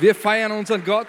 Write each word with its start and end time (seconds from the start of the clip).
Wir 0.00 0.14
feiern 0.14 0.50
unseren 0.52 0.82
Gott. 0.82 1.08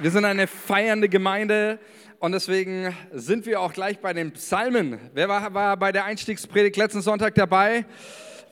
Wir 0.00 0.12
sind 0.12 0.24
eine 0.24 0.46
feiernde 0.46 1.08
Gemeinde 1.08 1.80
und 2.20 2.30
deswegen 2.30 2.96
sind 3.10 3.46
wir 3.46 3.60
auch 3.60 3.72
gleich 3.72 3.98
bei 3.98 4.12
den 4.12 4.30
Psalmen. 4.30 5.00
Wer 5.12 5.28
war, 5.28 5.52
war 5.54 5.76
bei 5.76 5.90
der 5.90 6.04
Einstiegspredigt 6.04 6.76
letzten 6.76 7.02
Sonntag 7.02 7.34
dabei? 7.34 7.84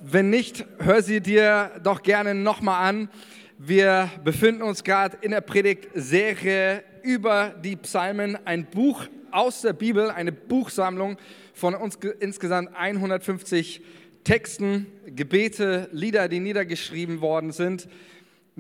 Wenn 0.00 0.28
nicht, 0.28 0.64
hör 0.80 1.02
sie 1.02 1.20
dir 1.20 1.70
doch 1.84 2.02
gerne 2.02 2.34
nochmal 2.34 2.88
an. 2.88 3.10
Wir 3.58 4.10
befinden 4.24 4.62
uns 4.62 4.82
gerade 4.82 5.18
in 5.20 5.30
der 5.30 5.40
Predigtserie 5.40 6.82
über 7.04 7.54
die 7.62 7.76
Psalmen, 7.76 8.44
ein 8.44 8.66
Buch 8.66 9.04
aus 9.30 9.60
der 9.60 9.72
Bibel, 9.72 10.10
eine 10.10 10.32
Buchsammlung 10.32 11.16
von 11.54 11.76
uns 11.76 11.96
insgesamt 12.18 12.74
150 12.74 13.82
Texten, 14.24 14.87
Gebete, 15.06 15.88
Lieder, 15.92 16.27
die 16.27 16.41
niedergeschrieben 16.41 17.20
worden 17.20 17.52
sind 17.52 17.88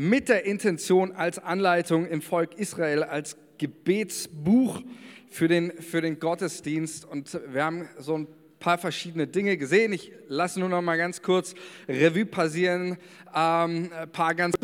mit 0.00 0.30
der 0.30 0.46
Intention 0.46 1.12
als 1.12 1.38
Anleitung 1.38 2.06
im 2.06 2.22
Volk 2.22 2.54
Israel, 2.54 3.02
als 3.02 3.36
Gebetsbuch 3.58 4.80
für 5.28 5.46
den, 5.46 5.72
für 5.72 6.00
den 6.00 6.18
Gottesdienst. 6.18 7.04
Und 7.04 7.38
wir 7.52 7.62
haben 7.62 7.86
so 7.98 8.16
ein 8.16 8.26
paar 8.60 8.78
verschiedene 8.78 9.26
Dinge 9.26 9.58
gesehen. 9.58 9.92
Ich 9.92 10.10
lasse 10.26 10.58
nur 10.58 10.70
noch 10.70 10.80
mal 10.80 10.96
ganz 10.96 11.20
kurz 11.20 11.54
Revue 11.86 12.24
passieren. 12.24 12.96
Ähm, 13.36 13.90
ein 13.92 14.10
paar 14.10 14.34
ganz 14.34 14.56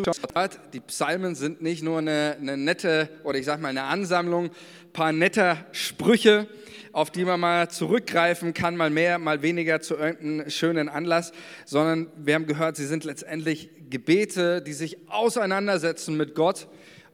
Die 0.73 0.81
Psalmen 0.81 1.35
sind 1.35 1.61
nicht 1.61 1.83
nur 1.83 1.99
eine, 1.99 2.39
eine 2.41 2.57
nette 2.57 3.11
oder 3.23 3.39
ich 3.39 3.45
sage 3.45 3.61
mal 3.61 3.69
eine 3.69 3.83
Ansammlung, 3.83 4.47
ein 4.47 4.93
paar 4.95 5.13
netter 5.13 5.67
Sprüche, 5.73 6.47
auf 6.93 7.11
die 7.11 7.27
man 7.27 7.41
mal 7.41 7.69
zurückgreifen 7.69 8.55
kann, 8.55 8.75
mal 8.75 8.89
mehr, 8.89 9.19
mal 9.19 9.43
weniger 9.43 9.83
zu 9.83 9.97
irgendeinem 9.97 10.49
schönen 10.49 10.89
Anlass, 10.89 11.33
sondern 11.67 12.07
wir 12.17 12.35
haben 12.35 12.47
gehört, 12.47 12.77
sie 12.77 12.87
sind 12.87 13.05
letztendlich 13.05 13.69
Gebete, 13.91 14.63
die 14.63 14.73
sich 14.73 14.99
auseinandersetzen 15.09 16.17
mit 16.17 16.35
Gott 16.35 16.69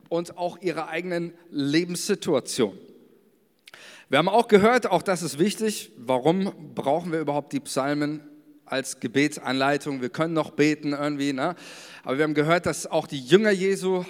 und 0.08 0.36
auch 0.36 0.60
ihrer 0.60 0.88
eigenen 0.88 1.32
Lebenssituation. 1.50 2.78
Wir 4.08 4.18
haben 4.18 4.28
auch 4.28 4.48
gehört, 4.48 4.86
auch 4.86 5.02
das 5.02 5.22
ist 5.22 5.38
wichtig, 5.38 5.90
warum 5.96 6.74
brauchen 6.74 7.12
wir 7.12 7.20
überhaupt 7.20 7.52
die 7.52 7.60
Psalmen 7.60 8.20
als 8.66 9.00
Gebetsanleitung? 9.00 10.02
Wir 10.02 10.10
können 10.10 10.34
noch 10.34 10.50
beten 10.50 10.92
irgendwie, 10.92 11.32
ne? 11.32 11.56
aber 12.02 12.18
wir 12.18 12.24
haben 12.24 12.34
gehört, 12.34 12.66
dass 12.66 12.86
auch 12.86 13.06
die 13.06 13.20
Jünger 13.20 13.50
Jesu 13.50 14.04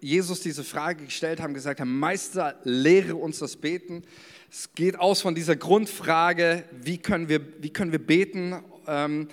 Jesus 0.00 0.40
diese 0.40 0.64
Frage 0.64 1.04
gestellt 1.04 1.40
haben, 1.40 1.54
gesagt 1.54 1.80
haben, 1.80 1.98
Meister, 1.98 2.58
lehre 2.64 3.14
uns 3.14 3.38
das 3.38 3.56
Beten. 3.56 4.02
Es 4.50 4.72
geht 4.74 4.98
aus 4.98 5.20
von 5.20 5.34
dieser 5.34 5.56
Grundfrage, 5.56 6.64
wie 6.72 6.98
können 6.98 7.28
wir, 7.28 7.40
wie 7.60 7.70
können 7.70 7.92
wir 7.92 8.04
beten 8.04 8.62
ähm, 8.86 9.28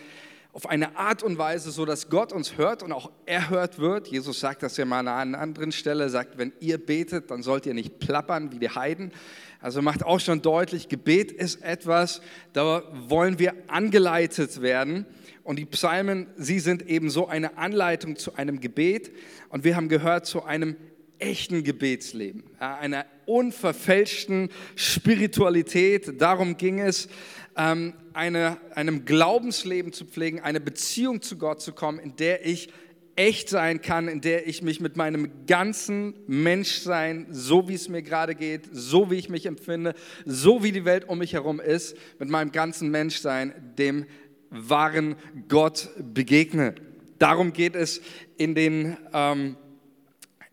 auf 0.54 0.70
eine 0.70 0.96
Art 0.98 1.24
und 1.24 1.40
Weise, 1.40 1.72
so 1.72 1.84
dass 1.84 2.10
Gott 2.10 2.32
uns 2.32 2.58
hört 2.58 2.84
und 2.84 2.92
auch 2.92 3.12
erhört 3.26 3.80
wird. 3.80 4.08
Jesus 4.08 4.40
sagt 4.40 4.62
das 4.62 4.78
ja 4.78 4.86
mal 4.86 5.00
an 5.00 5.08
einer 5.08 5.40
anderen 5.40 5.72
Stelle, 5.72 6.08
sagt, 6.10 6.38
wenn 6.38 6.54
ihr 6.60 6.78
betet, 6.78 7.32
dann 7.32 7.42
sollt 7.42 7.66
ihr 7.66 7.74
nicht 7.74 8.00
plappern 8.00 8.52
wie 8.52 8.60
die 8.60 8.70
Heiden. 8.70 9.12
Also 9.60 9.82
macht 9.82 10.06
auch 10.06 10.20
schon 10.20 10.44
deutlich, 10.44 10.90
Gebet 10.90 11.32
ist 11.32 11.64
etwas, 11.64 12.22
da 12.54 12.84
wollen 13.08 13.40
wir 13.40 13.56
angeleitet 13.68 14.62
werden. 14.62 15.08
Und 15.44 15.58
die 15.58 15.66
Psalmen, 15.66 16.28
sie 16.38 16.60
sind 16.60 16.88
eben 16.88 17.10
so 17.10 17.28
eine 17.28 17.58
Anleitung 17.58 18.16
zu 18.16 18.36
einem 18.36 18.60
Gebet. 18.60 19.12
Und 19.50 19.64
wir 19.64 19.76
haben 19.76 19.90
gehört 19.90 20.28
zu 20.28 20.44
einem 20.44 20.76
echten 21.18 21.64
Gebetsleben, 21.64 22.44
einer 22.60 23.06
unverfälschten 23.26 24.50
Spiritualität. 24.76 26.22
Darum 26.22 26.58
ging 26.58 26.80
es, 26.80 27.08
ähm, 27.56 27.94
eine, 28.14 28.58
einem 28.76 29.06
Glaubensleben 29.06 29.94
zu 29.94 30.06
pflegen, 30.06 30.40
eine 30.40 30.60
Beziehung 30.60 31.22
zu 31.22 31.38
Gott 31.38 31.62
zu 31.62 31.74
kommen, 31.74 32.00
in 32.00 32.16
der 32.16 32.46
ich 32.46 32.70
echt 33.16 33.50
sein 33.50 33.82
kann, 33.82 34.08
in 34.08 34.22
der 34.22 34.48
ich 34.48 34.64
mich 34.64 34.80
mit 34.80 34.98
meinem 34.98 35.46
ganzen 35.46 36.16
Menschsein, 36.26 37.28
so 37.30 37.68
wie 37.70 37.76
es 37.76 37.88
mir 37.88 38.02
gerade 38.02 38.34
geht, 38.34 38.70
so 38.72 39.12
wie 39.12 39.16
ich 39.16 39.30
mich 39.30 39.46
empfinde, 39.46 39.94
so 40.26 40.64
wie 40.64 40.72
die 40.72 40.86
Welt 40.86 41.08
um 41.08 41.20
mich 41.20 41.34
herum 41.34 41.60
ist, 41.60 41.96
mit 42.18 42.30
meinem 42.30 42.52
ganzen 42.52 42.90
Menschsein 42.90 43.54
dem 43.78 44.06
wahren 44.50 45.16
Gott 45.48 45.90
begegne. 45.98 46.76
Darum 47.20 47.54
geht 47.54 47.76
es 47.76 48.02
in 48.38 48.56
den 48.56 48.98
ähm, 49.14 49.58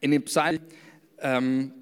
in 0.00 0.10
den 0.10 0.24
Psalmen, 0.24 0.60
ähm, 1.18 1.72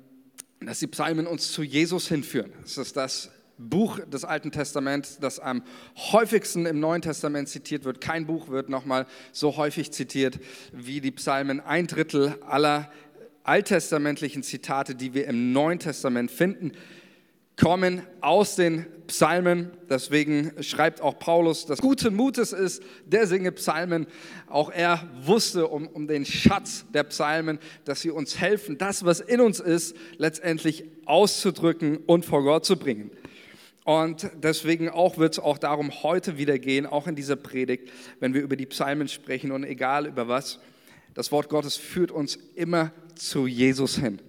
dass 0.61 0.81
die 0.81 0.87
Psalmen 0.89 1.27
uns 1.27 1.53
zu 1.53 1.63
Jesus 1.63 2.09
hinführen. 2.09 2.53
Das 2.63 2.79
ist 2.79 2.97
das 2.97 3.31
Buch 3.59 4.01
des 4.01 4.25
Alten 4.25 4.53
Testaments, 4.53 5.19
das 5.19 5.41
am 5.41 5.63
häufigsten 5.97 6.65
im 6.67 6.81
Neuen 6.81 7.03
Testament 7.03 7.49
zitiert 7.49 7.85
wird. 7.85 8.01
Kein 8.01 8.27
Buch 8.27 8.49
wird 8.49 8.69
nochmal 8.69 9.07
so 9.33 9.57
häufig 9.57 9.91
zitiert 9.91 10.39
wie 10.73 11.01
die 11.01 11.11
Psalmen. 11.11 11.61
Ein 11.61 11.87
Drittel 11.87 12.37
aller 12.47 12.91
alttestamentlichen 13.43 14.43
Zitate, 14.43 14.95
die 14.95 15.15
wir 15.15 15.27
im 15.27 15.53
Neuen 15.53 15.79
Testament 15.79 16.31
finden, 16.31 16.73
kommen 17.57 18.03
aus 18.21 18.55
den 18.55 18.87
Psalmen. 19.09 19.73
Deswegen 19.91 20.53
schreibt 20.63 21.01
auch 21.01 21.19
Paulus, 21.19 21.67
dass 21.67 21.81
guten 21.81 22.15
Mutes 22.15 22.53
ist, 22.53 22.83
der 23.05 23.27
singe 23.27 23.51
Psalmen. 23.53 24.07
Auch 24.47 24.71
er 24.71 25.09
wusste 25.25 25.67
um, 25.67 25.89
um 25.89 26.07
den 26.07 26.25
Schatz 26.25 26.85
der 26.95 27.03
Psalmen, 27.05 27.59
dass 27.85 28.03
sie 28.03 28.11
uns 28.11 28.39
helfen, 28.39 28.79
das, 28.79 29.05
was 29.05 29.21
in 29.21 29.41
uns 29.41 29.61
ist, 29.61 29.97
letztendlich 30.19 30.85
auszudrücken 31.07 31.97
und 32.07 32.25
vor 32.25 32.45
Gott 32.45 32.65
zu 32.65 32.77
bringen. 32.77 33.11
Und 33.89 34.29
deswegen 34.43 34.91
auch 34.91 35.17
wird 35.17 35.33
es 35.33 35.39
auch 35.39 35.57
darum 35.57 36.03
heute 36.03 36.37
wieder 36.37 36.59
gehen, 36.59 36.85
auch 36.85 37.07
in 37.07 37.17
dieser 37.17 37.37
Predigt, 37.37 37.91
wenn 38.21 38.35
wir 38.35 38.43
über 38.43 38.55
die 38.55 38.67
Psalmen 38.67 39.09
sprechen 39.09 39.51
und 39.51 39.65
egal 39.65 40.07
über 40.07 40.29
was, 40.29 40.61
das 41.15 41.33
Wort 41.33 41.49
Gottes 41.49 41.77
führt 41.79 42.11
uns 42.11 42.39
immer 42.55 42.93
zu 43.15 43.47
Jesus 43.47 43.97
hin. 43.97 44.21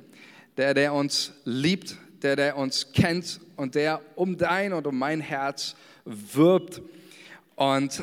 Der, 0.56 0.74
der 0.74 0.94
uns 0.94 1.34
liebt, 1.44 1.98
der, 2.22 2.38
der 2.38 2.56
uns 2.56 2.94
kennt 2.94 3.42
und 3.58 3.76
der 3.76 4.00
um 4.16 4.38
dein 4.38 4.72
und 4.72 4.88
um 4.88 4.98
mein 4.98 5.20
Herz 5.20 5.76
wirbt. 6.06 6.82
Und 7.58 8.02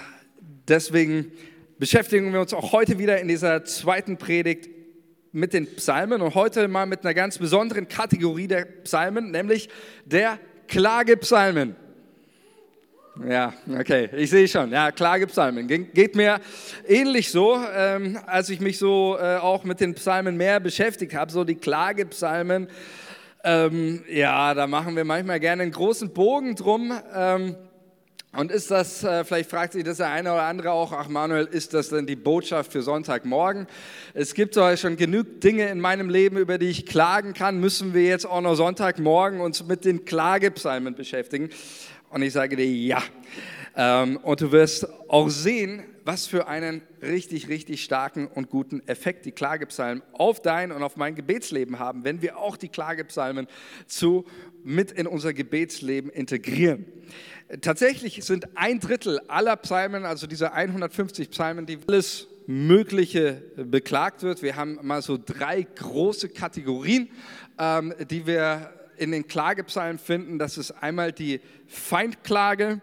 deswegen 0.68 1.32
beschäftigen 1.78 2.34
wir 2.34 2.42
uns 2.42 2.52
auch 2.52 2.72
heute 2.72 2.98
wieder 2.98 3.18
in 3.18 3.28
dieser 3.28 3.64
zweiten 3.64 4.18
Predigt 4.18 4.68
mit 5.32 5.54
den 5.54 5.66
Psalmen 5.76 6.20
und 6.20 6.34
heute 6.34 6.68
mal 6.68 6.84
mit 6.84 7.02
einer 7.02 7.14
ganz 7.14 7.38
besonderen 7.38 7.88
Kategorie 7.88 8.46
der 8.46 8.66
Psalmen, 8.66 9.30
nämlich 9.30 9.70
der 10.04 10.38
Klagepsalmen. 10.68 11.76
Ja, 13.26 13.54
okay, 13.78 14.10
ich 14.14 14.28
sehe 14.28 14.46
schon. 14.46 14.70
Ja, 14.70 14.92
Klagepsalmen. 14.92 15.66
Geht 15.66 16.14
mir 16.14 16.38
ähnlich 16.86 17.30
so, 17.30 17.58
ähm, 17.74 18.18
als 18.26 18.50
ich 18.50 18.60
mich 18.60 18.78
so 18.78 19.16
äh, 19.18 19.36
auch 19.36 19.64
mit 19.64 19.80
den 19.80 19.94
Psalmen 19.94 20.36
mehr 20.36 20.60
beschäftigt 20.60 21.14
habe, 21.14 21.32
so 21.32 21.42
die 21.42 21.54
Klagepsalmen. 21.54 22.68
Ähm, 23.42 24.04
ja, 24.10 24.52
da 24.52 24.66
machen 24.66 24.96
wir 24.96 25.04
manchmal 25.04 25.40
gerne 25.40 25.62
einen 25.62 25.72
großen 25.72 26.12
Bogen 26.12 26.56
drum. 26.56 26.92
Ähm, 27.14 27.56
und 28.36 28.52
ist 28.52 28.70
das, 28.70 29.02
äh, 29.02 29.24
vielleicht 29.24 29.50
fragt 29.50 29.72
sich 29.72 29.84
das 29.84 29.96
der 29.96 30.08
eine 30.08 30.32
oder 30.32 30.42
andere 30.42 30.72
auch, 30.72 30.92
ach 30.92 31.08
Manuel, 31.08 31.46
ist 31.46 31.74
das 31.74 31.88
denn 31.88 32.06
die 32.06 32.16
Botschaft 32.16 32.72
für 32.72 32.82
Sonntagmorgen? 32.82 33.66
Es 34.14 34.34
gibt 34.34 34.56
doch 34.56 34.76
schon 34.76 34.96
genug 34.96 35.40
Dinge 35.40 35.68
in 35.68 35.80
meinem 35.80 36.10
Leben, 36.10 36.36
über 36.36 36.58
die 36.58 36.66
ich 36.66 36.86
klagen 36.86 37.32
kann. 37.32 37.58
Müssen 37.58 37.94
wir 37.94 38.04
jetzt 38.04 38.26
auch 38.26 38.40
noch 38.40 38.54
Sonntagmorgen 38.54 39.40
uns 39.40 39.66
mit 39.66 39.84
den 39.84 40.04
Klagepsalmen 40.04 40.94
beschäftigen? 40.94 41.50
Und 42.10 42.22
ich 42.22 42.32
sage 42.32 42.56
dir 42.56 42.66
ja. 42.66 43.02
Ähm, 43.76 44.18
und 44.18 44.40
du 44.40 44.52
wirst 44.52 44.86
auch 45.08 45.28
sehen, 45.28 45.82
was 46.04 46.26
für 46.26 46.46
einen 46.46 46.82
richtig, 47.02 47.48
richtig 47.48 47.82
starken 47.82 48.28
und 48.28 48.48
guten 48.48 48.80
Effekt 48.86 49.26
die 49.26 49.32
Klagepsalmen 49.32 50.02
auf 50.12 50.40
dein 50.40 50.72
und 50.72 50.82
auf 50.82 50.96
mein 50.96 51.14
Gebetsleben 51.14 51.78
haben, 51.78 52.04
wenn 52.04 52.22
wir 52.22 52.38
auch 52.38 52.56
die 52.56 52.68
Klagepsalmen 52.68 53.48
zu 53.86 54.24
mit 54.62 54.92
in 54.92 55.06
unser 55.06 55.32
Gebetsleben 55.32 56.10
integrieren. 56.10 56.86
Tatsächlich 57.60 58.24
sind 58.24 58.56
ein 58.56 58.80
Drittel 58.80 59.20
aller 59.28 59.54
Psalmen, 59.56 60.04
also 60.04 60.26
diese 60.26 60.52
150 60.52 61.30
Psalmen, 61.30 61.64
die 61.64 61.78
alles 61.86 62.26
Mögliche 62.46 63.42
beklagt 63.56 64.22
wird. 64.22 64.42
Wir 64.42 64.56
haben 64.56 64.78
mal 64.82 65.00
so 65.00 65.16
drei 65.16 65.62
große 65.62 66.28
Kategorien, 66.28 67.08
ähm, 67.58 67.94
die 68.10 68.26
wir 68.26 68.72
in 68.96 69.12
den 69.12 69.28
Klagepsalmen 69.28 69.98
finden. 69.98 70.38
Das 70.38 70.58
ist 70.58 70.70
einmal 70.72 71.12
die 71.12 71.40
Feindklage, 71.66 72.80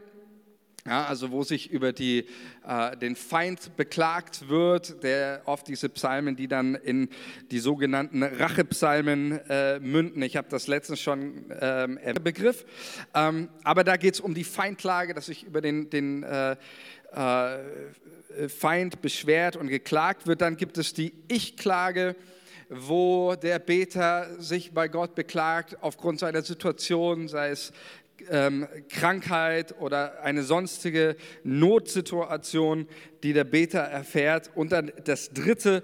ja, 0.85 1.05
also 1.05 1.31
wo 1.31 1.43
sich 1.43 1.71
über 1.71 1.93
die, 1.93 2.25
äh, 2.67 2.97
den 2.97 3.15
Feind 3.15 3.77
beklagt 3.77 4.49
wird, 4.49 5.01
der 5.03 5.41
oft 5.45 5.67
diese 5.67 5.87
Psalmen, 5.87 6.35
die 6.35 6.49
dann 6.49 6.75
in 6.75 7.09
die 7.51 7.59
sogenannten 7.59 8.21
Rachepsalmen 8.21 9.39
äh, 9.49 9.79
münden. 9.79 10.21
Ich 10.21 10.35
habe 10.35 10.49
das 10.49 10.67
letztens 10.67 10.99
schon 10.99 11.45
ähm, 11.59 11.99
Begriff, 12.21 12.65
ähm, 13.13 13.47
aber 13.63 13.83
da 13.83 13.95
geht 13.95 14.15
es 14.15 14.19
um 14.19 14.33
die 14.33 14.43
Feindklage, 14.43 15.13
dass 15.13 15.27
sich 15.27 15.43
über 15.43 15.61
den, 15.61 15.89
den 15.89 16.23
äh, 16.23 16.57
äh, 17.13 18.49
Feind 18.49 19.01
beschwert 19.01 19.55
und 19.55 19.67
geklagt 19.67 20.27
wird. 20.27 20.41
Dann 20.41 20.57
gibt 20.57 20.77
es 20.77 20.93
die 20.93 21.13
Ich-Klage 21.29 22.15
wo 22.75 23.35
der 23.35 23.59
Beter 23.59 24.41
sich 24.41 24.71
bei 24.71 24.87
Gott 24.87 25.13
beklagt 25.13 25.77
aufgrund 25.81 26.19
seiner 26.19 26.41
Situation, 26.41 27.27
sei 27.27 27.49
es 27.49 27.71
ähm, 28.29 28.67
Krankheit 28.89 29.75
oder 29.79 30.21
eine 30.23 30.43
sonstige 30.43 31.15
Notsituation, 31.43 32.87
die 33.23 33.33
der 33.33 33.43
Beter 33.43 33.79
erfährt. 33.79 34.51
Und 34.55 34.71
dann 34.71 34.91
das 35.05 35.31
dritte, 35.31 35.83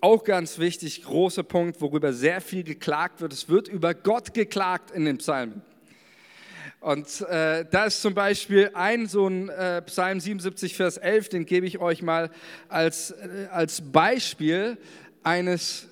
auch 0.00 0.24
ganz 0.24 0.58
wichtig, 0.58 1.02
großer 1.04 1.42
Punkt, 1.42 1.80
worüber 1.80 2.12
sehr 2.12 2.40
viel 2.40 2.64
geklagt 2.64 3.20
wird. 3.20 3.32
Es 3.32 3.48
wird 3.48 3.68
über 3.68 3.94
Gott 3.94 4.34
geklagt 4.34 4.90
in 4.90 5.04
den 5.04 5.18
Psalmen. 5.18 5.62
Und 6.80 7.22
äh, 7.22 7.64
da 7.70 7.86
ist 7.86 8.02
zum 8.02 8.12
Beispiel 8.12 8.70
ein 8.74 9.06
so 9.06 9.26
ein 9.26 9.48
äh, 9.48 9.80
Psalm 9.82 10.20
77, 10.20 10.76
Vers 10.76 10.98
11, 10.98 11.30
den 11.30 11.46
gebe 11.46 11.66
ich 11.66 11.78
euch 11.78 12.02
mal 12.02 12.30
als, 12.68 13.12
äh, 13.12 13.46
als 13.50 13.80
Beispiel 13.80 14.76
eines 15.22 15.88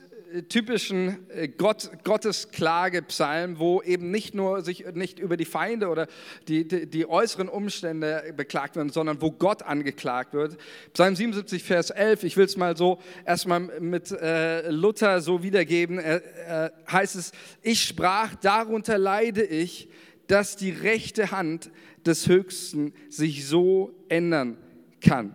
typischen 0.49 1.29
äh, 1.31 1.49
Gott, 1.49 1.91
Gottesklage-Psalm, 2.05 3.59
wo 3.59 3.83
eben 3.83 4.11
nicht 4.11 4.35
nur 4.35 4.63
sich 4.63 4.87
nicht 4.95 5.19
über 5.19 5.37
die 5.37 5.45
Feinde 5.45 5.89
oder 5.89 6.07
die, 6.49 6.67
die, 6.67 6.87
die, 6.87 7.09
äußeren 7.09 7.49
Umstände 7.49 8.33
beklagt 8.37 8.77
werden, 8.77 8.91
sondern 8.91 9.21
wo 9.21 9.31
Gott 9.31 9.63
angeklagt 9.63 10.33
wird. 10.33 10.57
Psalm 10.93 11.15
77, 11.15 11.63
Vers 11.63 11.91
11, 11.91 12.25
ich 12.25 12.37
will 12.37 12.47
es 12.47 12.57
mal 12.57 12.77
so 12.77 12.99
erstmal 13.27 13.61
mit 13.61 14.11
äh, 14.11 14.71
Luther 14.71 15.21
so 15.21 15.43
wiedergeben, 15.43 15.99
äh, 15.99 16.17
äh, 16.17 16.71
heißt 16.91 17.17
es, 17.17 17.33
ich 17.61 17.83
sprach, 17.83 18.35
darunter 18.37 18.99
leide 18.99 19.43
ich, 19.45 19.89
dass 20.27 20.57
die 20.57 20.71
rechte 20.71 21.31
Hand 21.31 21.71
des 22.07 22.27
Höchsten 22.27 22.95
sich 23.09 23.47
so 23.47 23.95
ändern 24.09 24.57
kann. 25.01 25.35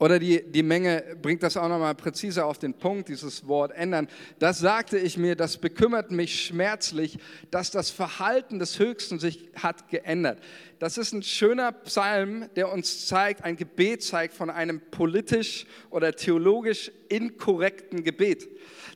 Oder 0.00 0.18
die, 0.18 0.42
die 0.50 0.62
Menge 0.62 1.04
bringt 1.20 1.42
das 1.42 1.58
auch 1.58 1.68
nochmal 1.68 1.94
präziser 1.94 2.46
auf 2.46 2.56
den 2.56 2.72
Punkt, 2.72 3.10
dieses 3.10 3.46
Wort 3.46 3.72
ändern. 3.72 4.08
Das 4.38 4.58
sagte 4.58 4.98
ich 4.98 5.18
mir, 5.18 5.36
das 5.36 5.58
bekümmert 5.58 6.10
mich 6.10 6.46
schmerzlich, 6.46 7.18
dass 7.50 7.70
das 7.70 7.90
Verhalten 7.90 8.58
des 8.58 8.78
Höchsten 8.78 9.18
sich 9.18 9.50
hat 9.56 9.90
geändert. 9.90 10.38
Das 10.78 10.96
ist 10.96 11.12
ein 11.12 11.22
schöner 11.22 11.72
Psalm, 11.72 12.48
der 12.56 12.72
uns 12.72 13.06
zeigt, 13.06 13.44
ein 13.44 13.56
Gebet 13.56 14.02
zeigt 14.02 14.32
von 14.32 14.48
einem 14.48 14.80
politisch 14.90 15.66
oder 15.90 16.16
theologisch 16.16 16.90
inkorrekten 17.10 18.02
Gebet. 18.02 18.48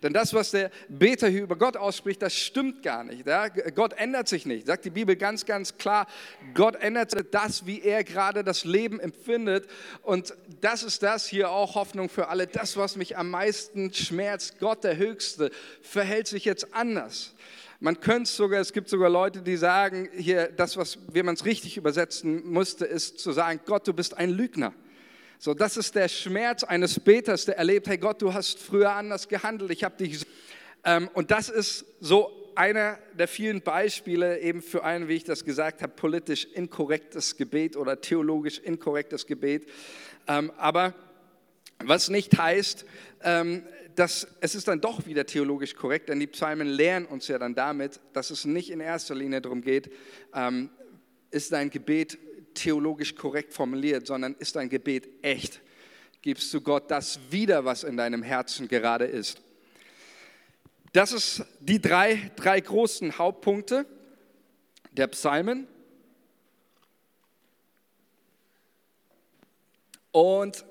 Denn 0.03 0.15
das, 0.15 0.33
was 0.33 0.51
der 0.53 0.71
Beter 0.89 1.29
hier 1.29 1.43
über 1.43 1.57
Gott 1.57 1.77
ausspricht, 1.77 2.23
das 2.23 2.35
stimmt 2.35 2.83
gar 2.83 3.05
nicht. 3.05 3.27
Ja? 3.27 3.49
Gott 3.49 3.93
ändert 3.95 4.29
sich 4.29 4.47
nicht, 4.47 4.67
sagt 4.67 4.85
die 4.85 4.91
Bibel 4.91 5.17
ganz, 5.17 5.45
ganz 5.45 5.77
klar. 5.77 6.07
Gott 6.55 6.77
ändert 6.77 7.35
das, 7.35 7.67
wie 7.67 7.83
er 7.83 8.05
gerade 8.05 8.45
das 8.45 8.65
Leben 8.65 9.01
empfindet. 9.01 9.67
Und 10.03 10.35
das 10.61 10.83
ist 10.83 10.94
das 11.03 11.27
hier 11.27 11.51
auch 11.51 11.75
Hoffnung 11.75 12.09
für 12.09 12.29
alle. 12.29 12.47
Das, 12.47 12.77
was 12.77 12.97
mich 12.97 13.17
am 13.17 13.31
meisten 13.31 13.93
schmerzt, 13.93 14.59
Gott 14.59 14.85
der 14.85 14.97
Höchste, 14.97 15.51
verhält 15.83 16.27
sich 16.27 16.45
jetzt 16.45 16.75
anders. 16.75 17.35
Man 17.81 18.01
könnte 18.01 18.31
sogar, 18.31 18.61
es 18.61 18.73
gibt 18.73 18.89
sogar 18.89 19.11
Leute, 19.11 19.43
die 19.43 19.57
sagen, 19.57 20.09
hier, 20.17 20.47
das, 20.49 20.77
was, 20.77 20.99
wie 21.13 21.23
man 21.23 21.35
es 21.35 21.45
richtig 21.45 21.77
übersetzen 21.77 22.51
musste, 22.51 22.85
ist 22.85 23.19
zu 23.19 23.33
sagen, 23.33 23.61
Gott, 23.67 23.87
du 23.87 23.93
bist 23.93 24.17
ein 24.17 24.31
Lügner. 24.31 24.73
So, 25.39 25.53
das 25.53 25.77
ist 25.77 25.95
der 25.95 26.09
Schmerz 26.09 26.65
eines 26.65 26.99
Beters, 26.99 27.45
der 27.45 27.59
erlebt, 27.59 27.89
hey 27.89 27.99
Gott, 27.99 28.23
du 28.23 28.33
hast 28.33 28.59
früher 28.59 28.93
anders 28.93 29.29
gehandelt, 29.29 29.71
ich 29.71 29.85
habe 29.85 29.97
dich. 29.97 30.25
Ähm, 30.85 31.11
und 31.13 31.31
das 31.31 31.49
ist 31.49 31.85
so 32.01 32.44
einer 32.57 32.99
der 33.19 33.29
vielen 33.29 33.61
Beispiele 33.61 34.41
eben 34.41 34.63
für 34.63 34.85
ein, 34.85 35.09
wie 35.09 35.15
ich 35.15 35.25
das 35.25 35.45
gesagt 35.45 35.83
habe, 35.83 35.93
politisch 35.95 36.45
inkorrektes 36.45 37.37
Gebet 37.37 37.77
oder 37.77 38.01
theologisch 38.01 38.59
inkorrektes 38.59 39.27
Gebet. 39.27 39.69
Ähm, 40.27 40.53
aber 40.57 40.95
was 41.85 42.09
nicht 42.09 42.37
heißt, 42.39 42.85
ähm, 43.23 43.65
dass 43.95 44.27
es 44.41 44.55
ist 44.55 44.69
dann 44.69 44.81
doch 44.81 45.07
wieder 45.07 45.27
theologisch 45.27 45.75
korrekt, 45.75 46.09
denn 46.09 46.21
die 46.21 46.27
Psalmen 46.27 46.67
lehren 46.67 47.07
uns 47.07 47.29
ja 47.29 47.39
dann 47.39 47.55
damit, 47.55 48.01
dass 48.13 48.31
es 48.31 48.45
nicht 48.45 48.71
in 48.71 48.81
erster 48.81 49.15
Linie 49.15 49.41
darum 49.41 49.63
geht, 49.63 49.91
ähm, 50.35 50.71
ist 51.31 51.53
dein 51.53 51.71
Gebet 51.71 52.19
theologisch 52.55 53.15
korrekt 53.15 53.53
formuliert, 53.53 54.07
sondern 54.07 54.35
ist 54.39 54.57
dein 54.57 54.69
Gebet 54.69 55.09
echt? 55.23 55.61
Gibst 56.23 56.53
du 56.55 56.61
Gott 56.61 56.91
das 56.91 57.19
wieder, 57.31 57.65
was 57.65 57.85
in 57.85 57.97
deinem 57.97 58.23
Herzen 58.23 58.69
gerade 58.69 59.05
ist? 59.05 59.43
Das 60.95 61.11
ist 61.11 61.43
die 61.59 61.81
drei, 61.81 62.31
drei 62.37 62.61
großen 62.61 63.19
Hauptpunkte 63.19 63.85
der 64.93 65.09
Psalmen. 65.09 65.67
Und 70.13 70.65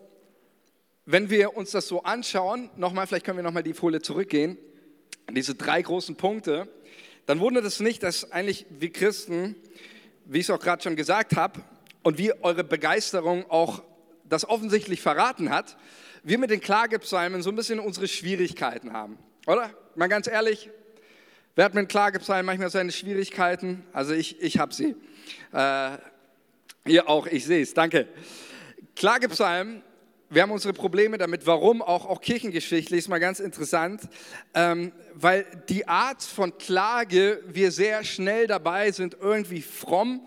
wenn 1.06 1.30
wir 1.30 1.58
uns 1.58 1.72
das 1.72 1.90
so 1.90 2.04
anschauen, 2.04 2.70
nochmal, 2.78 3.06
vielleicht 3.06 3.26
können 3.26 3.40
wir 3.40 3.44
nochmal 3.44 3.64
die 3.64 3.74
Folie 3.74 4.02
zurückgehen, 4.02 4.58
diese 5.30 5.56
drei 5.56 5.82
großen 5.82 6.16
Punkte, 6.16 6.70
dann 7.26 7.42
wundert 7.42 7.66
es 7.66 7.82
nicht, 7.82 8.02
dass 8.02 8.32
eigentlich 8.32 8.66
wir 8.70 8.94
Christen, 8.94 9.58
wie 10.24 10.40
ich 10.40 10.46
es 10.46 10.50
auch 10.52 10.60
gerade 10.62 10.82
schon 10.82 10.96
gesagt 10.96 11.36
habe, 11.36 11.62
und 12.02 12.18
wie 12.18 12.32
eure 12.32 12.64
Begeisterung 12.64 13.44
auch 13.52 13.84
das 14.24 14.48
offensichtlich 14.48 15.02
verraten 15.02 15.50
hat, 15.50 15.76
wir 16.24 16.38
mit 16.38 16.50
den 16.50 16.62
Klagepsalmen 16.62 17.42
so 17.42 17.50
ein 17.50 17.58
bisschen 17.58 17.82
unsere 17.82 18.08
Schwierigkeiten 18.08 18.94
haben. 18.94 19.20
Oder? 19.46 19.72
Mal 19.96 20.08
ganz 20.08 20.28
ehrlich, 20.28 20.70
wer 21.56 21.66
hat 21.66 21.74
mit 21.74 21.90
Klagepsalmen 21.90 22.46
manchmal 22.46 22.70
seine 22.70 22.94
Schwierigkeiten? 22.94 23.84
Also 23.92 24.14
ich, 24.14 24.42
ich 24.42 24.58
habe 24.58 24.74
sie. 24.74 24.96
Äh, 25.52 25.98
ihr 26.86 27.10
auch, 27.10 27.28
ich 27.28 27.44
sehe 27.44 27.62
es, 27.62 27.74
danke. 27.74 28.08
Klagepsalmen, 28.96 29.82
wir 30.30 30.44
haben 30.44 30.52
unsere 30.52 30.74
Probleme 30.74 31.18
damit. 31.18 31.46
Warum? 31.46 31.82
Auch, 31.82 32.06
auch 32.06 32.22
kirchengeschichtlich 32.22 33.00
ist 33.00 33.08
mal 33.10 33.20
ganz 33.20 33.42
interessant, 33.42 34.04
ähm, 34.54 34.94
weil 35.14 35.46
die 35.68 35.90
Art 35.90 36.24
von 36.24 36.58
Klage, 36.58 37.44
wir 37.46 37.72
sehr 37.72 38.06
schnell 38.06 38.48
dabei 38.48 38.92
sind, 38.92 39.18
irgendwie 39.20 39.62
fromm 39.62 40.26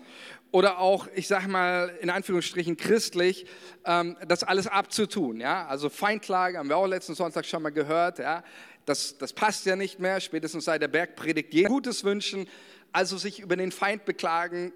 oder 0.51 0.79
auch, 0.79 1.07
ich 1.15 1.27
sage 1.27 1.47
mal 1.47 1.91
in 2.01 2.09
Anführungsstrichen 2.09 2.77
christlich, 2.77 3.47
ähm, 3.83 4.15
das 4.27 4.43
alles 4.43 4.67
abzutun. 4.67 5.39
Ja? 5.39 5.67
Also 5.67 5.89
Feindklage 5.89 6.57
haben 6.57 6.69
wir 6.69 6.77
auch 6.77 6.87
letzten 6.87 7.15
Sonntag 7.15 7.45
schon 7.45 7.63
mal 7.63 7.71
gehört. 7.71 8.19
Ja? 8.19 8.43
Das, 8.87 9.17
das 9.17 9.33
passt 9.33 9.65
ja 9.65 9.75
nicht 9.75 9.99
mehr, 9.99 10.21
spätestens 10.21 10.63
seit 10.63 10.81
der 10.81 10.87
Bergpredigt. 10.87 11.53
Je 11.53 11.65
Gutes 11.65 12.05
wünschen, 12.05 12.47
also 12.93 13.17
sich 13.17 13.41
über 13.41 13.57
den 13.57 13.73
Feind 13.73 14.05
beklagen, 14.05 14.71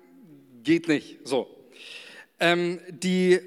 geht 0.63 0.89
nicht. 0.89 1.19
So. 1.23 1.47
Ähm, 2.37 2.81
die 2.89 3.39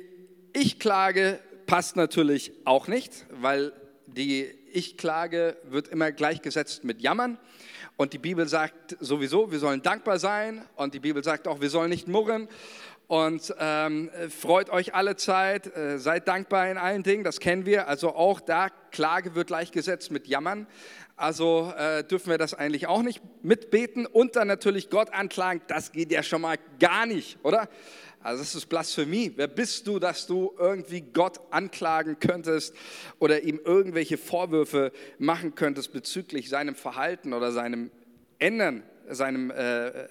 Ich-Klage 0.54 1.38
passt 1.66 1.96
natürlich 1.96 2.50
auch 2.64 2.88
nicht, 2.88 3.26
weil 3.28 3.74
die 4.06 4.46
Ich-Klage 4.72 5.58
wird 5.64 5.88
immer 5.88 6.12
gleichgesetzt 6.12 6.82
mit 6.82 7.02
Jammern. 7.02 7.36
Und 7.98 8.14
die 8.14 8.18
Bibel 8.18 8.48
sagt 8.48 8.96
sowieso, 9.00 9.52
wir 9.52 9.58
sollen 9.58 9.82
dankbar 9.82 10.18
sein. 10.18 10.64
Und 10.76 10.94
die 10.94 11.00
Bibel 11.00 11.22
sagt 11.22 11.46
auch, 11.46 11.60
wir 11.60 11.68
sollen 11.68 11.90
nicht 11.90 12.08
murren. 12.08 12.48
Und 13.06 13.54
ähm, 13.58 14.10
freut 14.30 14.70
euch 14.70 14.94
alle 14.94 15.16
Zeit, 15.16 15.76
äh, 15.76 15.98
seid 15.98 16.26
dankbar 16.26 16.70
in 16.70 16.78
allen 16.78 17.02
Dingen, 17.02 17.22
das 17.22 17.38
kennen 17.38 17.66
wir. 17.66 17.86
Also 17.86 18.14
auch 18.14 18.40
da, 18.40 18.70
Klage 18.90 19.34
wird 19.34 19.48
gleichgesetzt 19.48 20.10
mit 20.10 20.26
Jammern. 20.26 20.66
Also 21.16 21.72
äh, 21.76 22.02
dürfen 22.02 22.30
wir 22.30 22.38
das 22.38 22.54
eigentlich 22.54 22.86
auch 22.86 23.02
nicht 23.02 23.20
mitbeten 23.42 24.06
und 24.06 24.36
dann 24.36 24.48
natürlich 24.48 24.90
Gott 24.90 25.12
anklagen, 25.12 25.60
das 25.68 25.92
geht 25.92 26.10
ja 26.10 26.22
schon 26.22 26.40
mal 26.40 26.56
gar 26.80 27.06
nicht, 27.06 27.38
oder? 27.44 27.68
Also 28.20 28.42
das 28.42 28.54
ist 28.54 28.66
Blasphemie. 28.66 29.32
Wer 29.36 29.48
bist 29.48 29.86
du, 29.86 29.98
dass 29.98 30.26
du 30.26 30.54
irgendwie 30.58 31.02
Gott 31.02 31.38
anklagen 31.50 32.18
könntest 32.18 32.74
oder 33.18 33.42
ihm 33.42 33.60
irgendwelche 33.62 34.16
Vorwürfe 34.16 34.92
machen 35.18 35.54
könntest 35.54 35.92
bezüglich 35.92 36.48
seinem 36.48 36.74
Verhalten 36.74 37.34
oder 37.34 37.52
seinem 37.52 37.90
Ändern, 38.38 38.82
seinem 39.08 39.50
äh, 39.50 40.08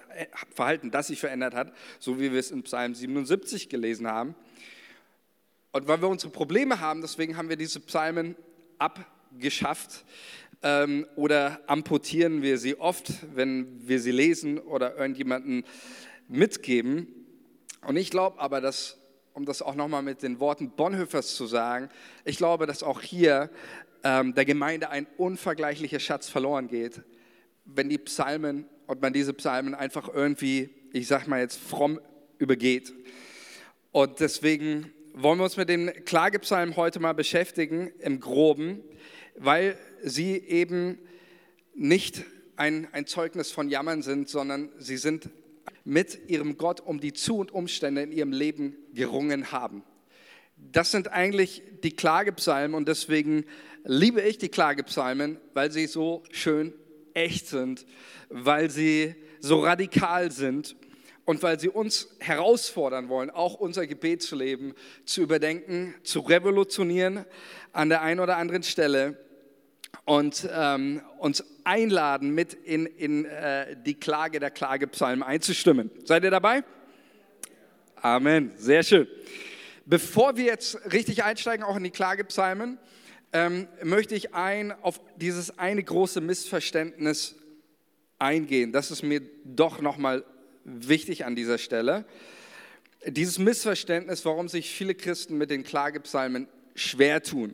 Verhalten, 0.54 0.92
das 0.92 1.08
sich 1.08 1.20
verändert 1.20 1.54
hat, 1.54 1.74
so 2.00 2.20
wie 2.20 2.32
wir 2.32 2.40
es 2.40 2.52
in 2.52 2.64
Psalm 2.64 2.96
77 2.96 3.70
gelesen 3.70 4.08
haben. 4.08 4.36
Und 5.72 5.88
weil 5.88 6.02
wir 6.02 6.08
unsere 6.08 6.32
Probleme 6.32 6.80
haben, 6.80 7.02
deswegen 7.02 7.36
haben 7.36 7.50
wir 7.50 7.56
diese 7.58 7.80
Psalmen 7.80 8.36
abgeschafft 8.78 10.06
ähm, 10.62 11.06
oder 11.16 11.60
amputieren 11.68 12.42
wir 12.42 12.58
sie 12.58 12.80
oft, 12.80 13.12
wenn 13.36 13.88
wir 13.88 14.00
sie 14.00 14.12
lesen 14.12 14.60
oder 14.60 14.96
irgendjemanden 14.98 15.64
mitgeben. 16.28 17.08
Und 17.86 17.98
ich 17.98 18.12
glaube 18.12 18.40
aber, 18.40 18.62
dass, 18.62 18.98
um 19.34 19.46
das 19.46 19.62
auch 19.62 19.76
nochmal 19.76 20.04
mit 20.04 20.24
den 20.24 20.40
Worten 20.40 20.72
Bonhoeffers 20.72 21.36
zu 21.36 21.48
sagen, 21.48 21.90
ich 22.24 22.38
glaube, 22.38 22.66
dass 22.66 22.84
auch 22.84 23.02
hier 23.02 23.50
ähm, 24.04 24.34
der 24.36 24.46
Gemeinde 24.46 24.90
ein 24.90 25.08
unvergleichlicher 25.18 26.00
Schatz 26.00 26.30
verloren 26.30 26.68
geht, 26.68 27.02
wenn 27.66 27.90
die 27.90 27.98
Psalmen 27.98 28.66
und 28.88 29.02
man 29.02 29.14
diese 29.14 29.34
Psalmen 29.34 29.76
einfach 29.76 30.14
irgendwie, 30.14 30.70
ich 30.92 31.08
sag 31.08 31.28
mal 31.28 31.40
jetzt, 31.40 31.60
fromm 31.60 32.00
übergeht. 32.38 32.94
Und 33.92 34.20
deswegen 34.20 34.92
wollen 35.14 35.40
wir 35.40 35.44
uns 35.44 35.58
mit 35.58 35.70
den 35.70 35.92
Klagepsalmen 36.06 36.76
heute 36.76 37.00
mal 37.00 37.14
beschäftigen, 37.14 37.92
im 38.00 38.20
Groben, 38.20 38.82
weil 39.36 39.78
sie 40.02 40.38
eben 40.38 41.00
nicht 41.76 42.24
ein, 42.56 42.88
ein 42.92 43.06
Zeugnis 43.06 43.52
von 43.52 43.70
Jammern 43.70 44.02
sind, 44.02 44.30
sondern 44.30 44.70
sie 44.78 44.98
sind 44.98 45.30
mit 45.84 46.30
ihrem 46.30 46.58
Gott 46.58 46.80
um 46.82 47.00
die 47.00 47.14
Zu- 47.14 47.38
und 47.38 47.52
Umstände 47.52 48.02
in 48.02 48.12
ihrem 48.12 48.32
Leben 48.32 48.76
gerungen 48.94 49.52
haben. 49.52 49.84
Das 50.56 50.92
sind 50.92 51.10
eigentlich 51.10 51.62
die 51.84 51.96
Klagepsalmen 51.96 52.76
und 52.76 52.88
deswegen 52.88 53.46
liebe 53.84 54.22
ich 54.22 54.38
die 54.38 54.50
Klagepsalmen, 54.50 55.38
weil 55.54 55.72
sie 55.72 55.88
so 55.88 56.24
schön 56.32 56.74
echt 57.14 57.48
sind, 57.48 57.86
weil 58.30 58.70
sie 58.70 59.16
so 59.40 59.60
radikal 59.60 60.32
sind 60.32 60.76
und 61.26 61.42
weil 61.44 61.60
sie 61.60 61.70
uns 61.70 62.16
herausfordern 62.20 63.10
wollen, 63.10 63.30
auch 63.30 63.56
unser 63.56 63.88
Gebetsleben 63.88 64.74
zu 65.06 65.22
überdenken, 65.22 65.96
zu 66.04 66.20
revolutionieren 66.20 67.26
an 67.72 67.90
der 67.90 68.02
einen 68.02 68.20
oder 68.20 68.38
anderen 68.38 68.64
Stelle 68.64 69.18
und 70.06 70.48
ähm, 70.52 71.02
uns 71.20 71.44
einladen, 71.64 72.32
mit 72.32 72.54
in, 72.54 72.86
in 72.86 73.26
äh, 73.26 73.76
die 73.86 73.94
Klage 73.94 74.40
der 74.40 74.52
Klagepsalmen 74.52 75.24
einzustimmen. 75.24 75.92
Seid 76.04 76.24
ihr 76.24 76.32
dabei? 76.32 76.64
Amen, 77.96 78.52
sehr 78.58 78.84
schön. 78.84 79.08
Bevor 79.86 80.36
wir 80.36 80.46
jetzt 80.46 80.78
richtig 80.92 81.24
einsteigen, 81.24 81.64
auch 81.66 81.78
in 81.78 81.84
die 81.84 81.92
Klagepsalmen, 81.92 82.78
ähm, 83.34 83.68
möchte 83.84 84.16
ich 84.16 84.34
ein, 84.34 84.72
auf 84.84 85.02
dieses 85.18 85.58
eine 85.58 85.84
große 85.84 86.22
Missverständnis 86.22 87.36
eingehen. 88.20 88.72
Das 88.72 88.92
ist 88.92 89.04
mir 89.04 89.22
doch 89.44 89.82
nochmal 89.82 90.24
wichtig 90.64 91.26
an 91.26 91.36
dieser 91.36 91.58
Stelle. 91.58 92.06
Dieses 93.06 93.40
Missverständnis, 93.40 94.24
warum 94.24 94.48
sich 94.48 94.70
viele 94.70 94.96
Christen 94.96 95.38
mit 95.38 95.50
den 95.50 95.64
Klagepsalmen 95.64 96.48
schwer 96.76 97.22
tun. 97.22 97.54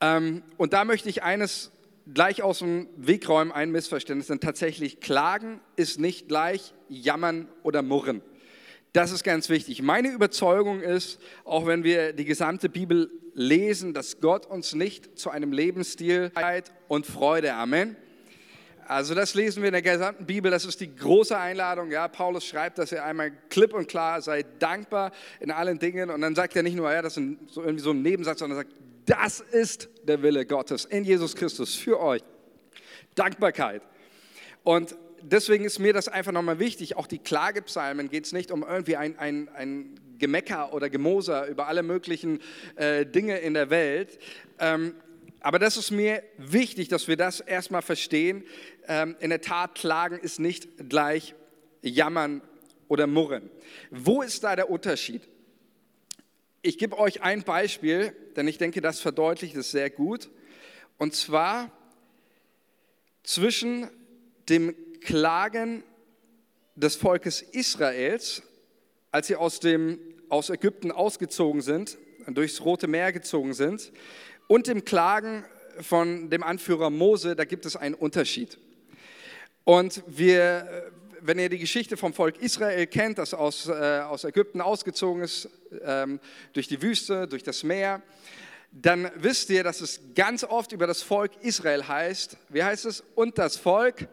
Ähm, 0.00 0.42
und 0.58 0.72
da 0.72 0.84
möchte 0.84 1.08
ich 1.08 1.22
eines 1.22 1.70
gleich 2.12 2.42
aus 2.42 2.58
dem 2.58 2.88
Weg 2.96 3.28
räumen, 3.28 3.52
ein 3.52 3.70
Missverständnis, 3.70 4.26
denn 4.26 4.40
tatsächlich 4.40 5.00
Klagen 5.00 5.60
ist 5.76 6.00
nicht 6.00 6.28
gleich 6.28 6.74
Jammern 6.88 7.48
oder 7.62 7.82
Murren. 7.82 8.20
Das 8.92 9.10
ist 9.10 9.24
ganz 9.24 9.48
wichtig. 9.48 9.80
Meine 9.80 10.10
Überzeugung 10.10 10.82
ist, 10.82 11.18
auch 11.44 11.66
wenn 11.66 11.82
wir 11.82 12.12
die 12.12 12.26
gesamte 12.26 12.68
Bibel 12.68 13.10
lesen, 13.32 13.94
dass 13.94 14.20
Gott 14.20 14.44
uns 14.44 14.74
nicht 14.74 15.18
zu 15.18 15.30
einem 15.30 15.52
Lebensstil 15.52 16.30
und 16.88 17.06
Freude, 17.06 17.54
Amen. 17.54 17.96
Also 18.86 19.14
das 19.14 19.34
lesen 19.34 19.62
wir 19.62 19.68
in 19.68 19.72
der 19.72 19.80
gesamten 19.80 20.26
Bibel, 20.26 20.50
das 20.50 20.66
ist 20.66 20.80
die 20.80 20.94
große 20.94 21.38
Einladung. 21.38 21.90
Ja, 21.90 22.08
Paulus 22.08 22.44
schreibt, 22.44 22.76
dass 22.76 22.92
er 22.92 23.04
einmal 23.04 23.32
klipp 23.48 23.72
und 23.72 23.88
klar 23.88 24.20
sei 24.20 24.44
dankbar 24.58 25.12
in 25.40 25.50
allen 25.50 25.78
Dingen 25.78 26.10
und 26.10 26.20
dann 26.20 26.34
sagt 26.34 26.54
er 26.56 26.62
nicht 26.62 26.76
nur, 26.76 26.92
ja, 26.92 27.00
das 27.00 27.16
ist 27.16 27.38
so 27.46 27.62
irgendwie 27.62 27.82
so 27.82 27.92
ein 27.92 28.02
Nebensatz, 28.02 28.40
sondern 28.40 28.58
er 28.58 28.62
sagt, 28.64 28.74
das 29.06 29.40
ist 29.40 29.88
der 30.02 30.20
Wille 30.22 30.44
Gottes 30.44 30.84
in 30.84 31.04
Jesus 31.04 31.34
Christus 31.34 31.74
für 31.74 31.98
euch. 32.00 32.22
Dankbarkeit. 33.14 33.82
Und 34.64 34.96
deswegen 35.22 35.64
ist 35.64 35.78
mir 35.78 35.92
das 35.92 36.08
einfach 36.08 36.32
nochmal 36.32 36.58
wichtig. 36.58 36.96
Auch 36.96 37.06
die 37.06 37.18
Klagepsalmen 37.18 38.10
geht 38.10 38.26
es 38.26 38.32
nicht 38.32 38.50
um 38.50 38.62
irgendwie 38.62 38.96
ein, 38.96 39.18
ein, 39.18 39.48
ein 39.48 40.00
Gemecker 40.18 40.72
oder 40.72 40.90
Gemoser 40.90 41.46
über 41.46 41.66
alle 41.66 41.82
möglichen 41.82 42.40
äh, 42.76 43.04
Dinge 43.06 43.38
in 43.38 43.54
der 43.54 43.70
Welt. 43.70 44.18
Ähm, 44.58 44.94
aber 45.40 45.58
das 45.58 45.76
ist 45.76 45.90
mir 45.90 46.22
wichtig, 46.38 46.88
dass 46.88 47.08
wir 47.08 47.16
das 47.16 47.40
erstmal 47.40 47.82
verstehen. 47.82 48.44
Ähm, 48.86 49.16
in 49.18 49.30
der 49.30 49.40
Tat, 49.40 49.74
Klagen 49.74 50.18
ist 50.18 50.38
nicht 50.38 50.88
gleich 50.88 51.34
Jammern 51.82 52.42
oder 52.88 53.06
Murren. 53.06 53.50
Wo 53.90 54.22
ist 54.22 54.44
da 54.44 54.54
der 54.54 54.70
Unterschied? 54.70 55.28
Ich 56.62 56.78
gebe 56.78 56.96
euch 56.96 57.22
ein 57.22 57.42
Beispiel, 57.42 58.14
denn 58.36 58.46
ich 58.46 58.58
denke, 58.58 58.80
das 58.80 59.00
verdeutlicht 59.00 59.56
es 59.56 59.72
sehr 59.72 59.90
gut. 59.90 60.30
Und 60.96 61.14
zwar 61.16 61.72
zwischen 63.24 63.90
dem 64.48 64.76
Klagen 65.04 65.82
des 66.74 66.96
Volkes 66.96 67.42
Israels, 67.42 68.42
als 69.10 69.26
sie 69.26 69.36
aus, 69.36 69.60
dem, 69.60 69.98
aus 70.28 70.50
Ägypten 70.50 70.90
ausgezogen 70.90 71.60
sind, 71.60 71.98
durchs 72.26 72.60
Rote 72.64 72.86
Meer 72.86 73.12
gezogen 73.12 73.54
sind, 73.54 73.92
und 74.48 74.66
dem 74.66 74.84
Klagen 74.84 75.44
von 75.80 76.30
dem 76.30 76.42
Anführer 76.42 76.90
Mose, 76.90 77.36
da 77.36 77.44
gibt 77.44 77.66
es 77.66 77.76
einen 77.76 77.94
Unterschied. 77.94 78.58
Und 79.64 80.02
wir, 80.06 80.92
wenn 81.20 81.38
ihr 81.38 81.48
die 81.48 81.58
Geschichte 81.58 81.96
vom 81.96 82.12
Volk 82.12 82.40
Israel 82.40 82.86
kennt, 82.86 83.18
das 83.18 83.32
aus, 83.32 83.68
äh, 83.68 84.00
aus 84.00 84.24
Ägypten 84.24 84.60
ausgezogen 84.60 85.22
ist, 85.22 85.48
ähm, 85.84 86.20
durch 86.52 86.68
die 86.68 86.82
Wüste, 86.82 87.28
durch 87.28 87.42
das 87.42 87.62
Meer, 87.62 88.02
dann 88.72 89.10
wisst 89.16 89.50
ihr, 89.50 89.62
dass 89.62 89.80
es 89.80 90.00
ganz 90.14 90.44
oft 90.44 90.72
über 90.72 90.86
das 90.86 91.02
Volk 91.02 91.32
Israel 91.42 91.86
heißt, 91.86 92.36
wie 92.48 92.64
heißt 92.64 92.86
es? 92.86 93.04
Und 93.14 93.38
das 93.38 93.56
Volk 93.56 94.08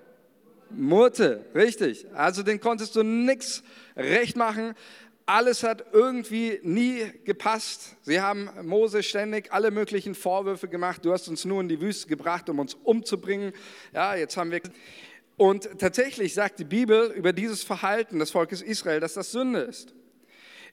Murte, 0.71 1.45
richtig. 1.55 2.05
Also 2.13 2.43
den 2.43 2.59
konntest 2.59 2.95
du 2.95 3.03
nichts 3.03 3.63
recht 3.95 4.35
machen. 4.35 4.73
Alles 5.25 5.61
hat 5.61 5.85
irgendwie 5.93 6.59
nie 6.63 7.03
gepasst. 7.23 7.95
Sie 8.01 8.19
haben 8.19 8.49
Mose 8.63 9.03
ständig 9.03 9.53
alle 9.53 9.69
möglichen 9.69 10.15
Vorwürfe 10.15 10.67
gemacht. 10.67 11.05
Du 11.05 11.13
hast 11.13 11.27
uns 11.27 11.45
nur 11.45 11.61
in 11.61 11.69
die 11.69 11.79
Wüste 11.79 12.07
gebracht, 12.07 12.49
um 12.49 12.57
uns 12.57 12.73
umzubringen. 12.73 13.53
Ja, 13.93 14.15
jetzt 14.15 14.37
haben 14.37 14.51
wir. 14.51 14.61
Und 15.37 15.79
tatsächlich 15.79 16.33
sagt 16.33 16.59
die 16.59 16.65
Bibel 16.65 17.11
über 17.11 17.31
dieses 17.31 17.63
Verhalten 17.63 18.17
des 18.19 18.31
Volkes 18.31 18.61
Israel, 18.61 18.99
dass 18.99 19.13
das 19.13 19.31
Sünde 19.31 19.59
ist. 19.59 19.93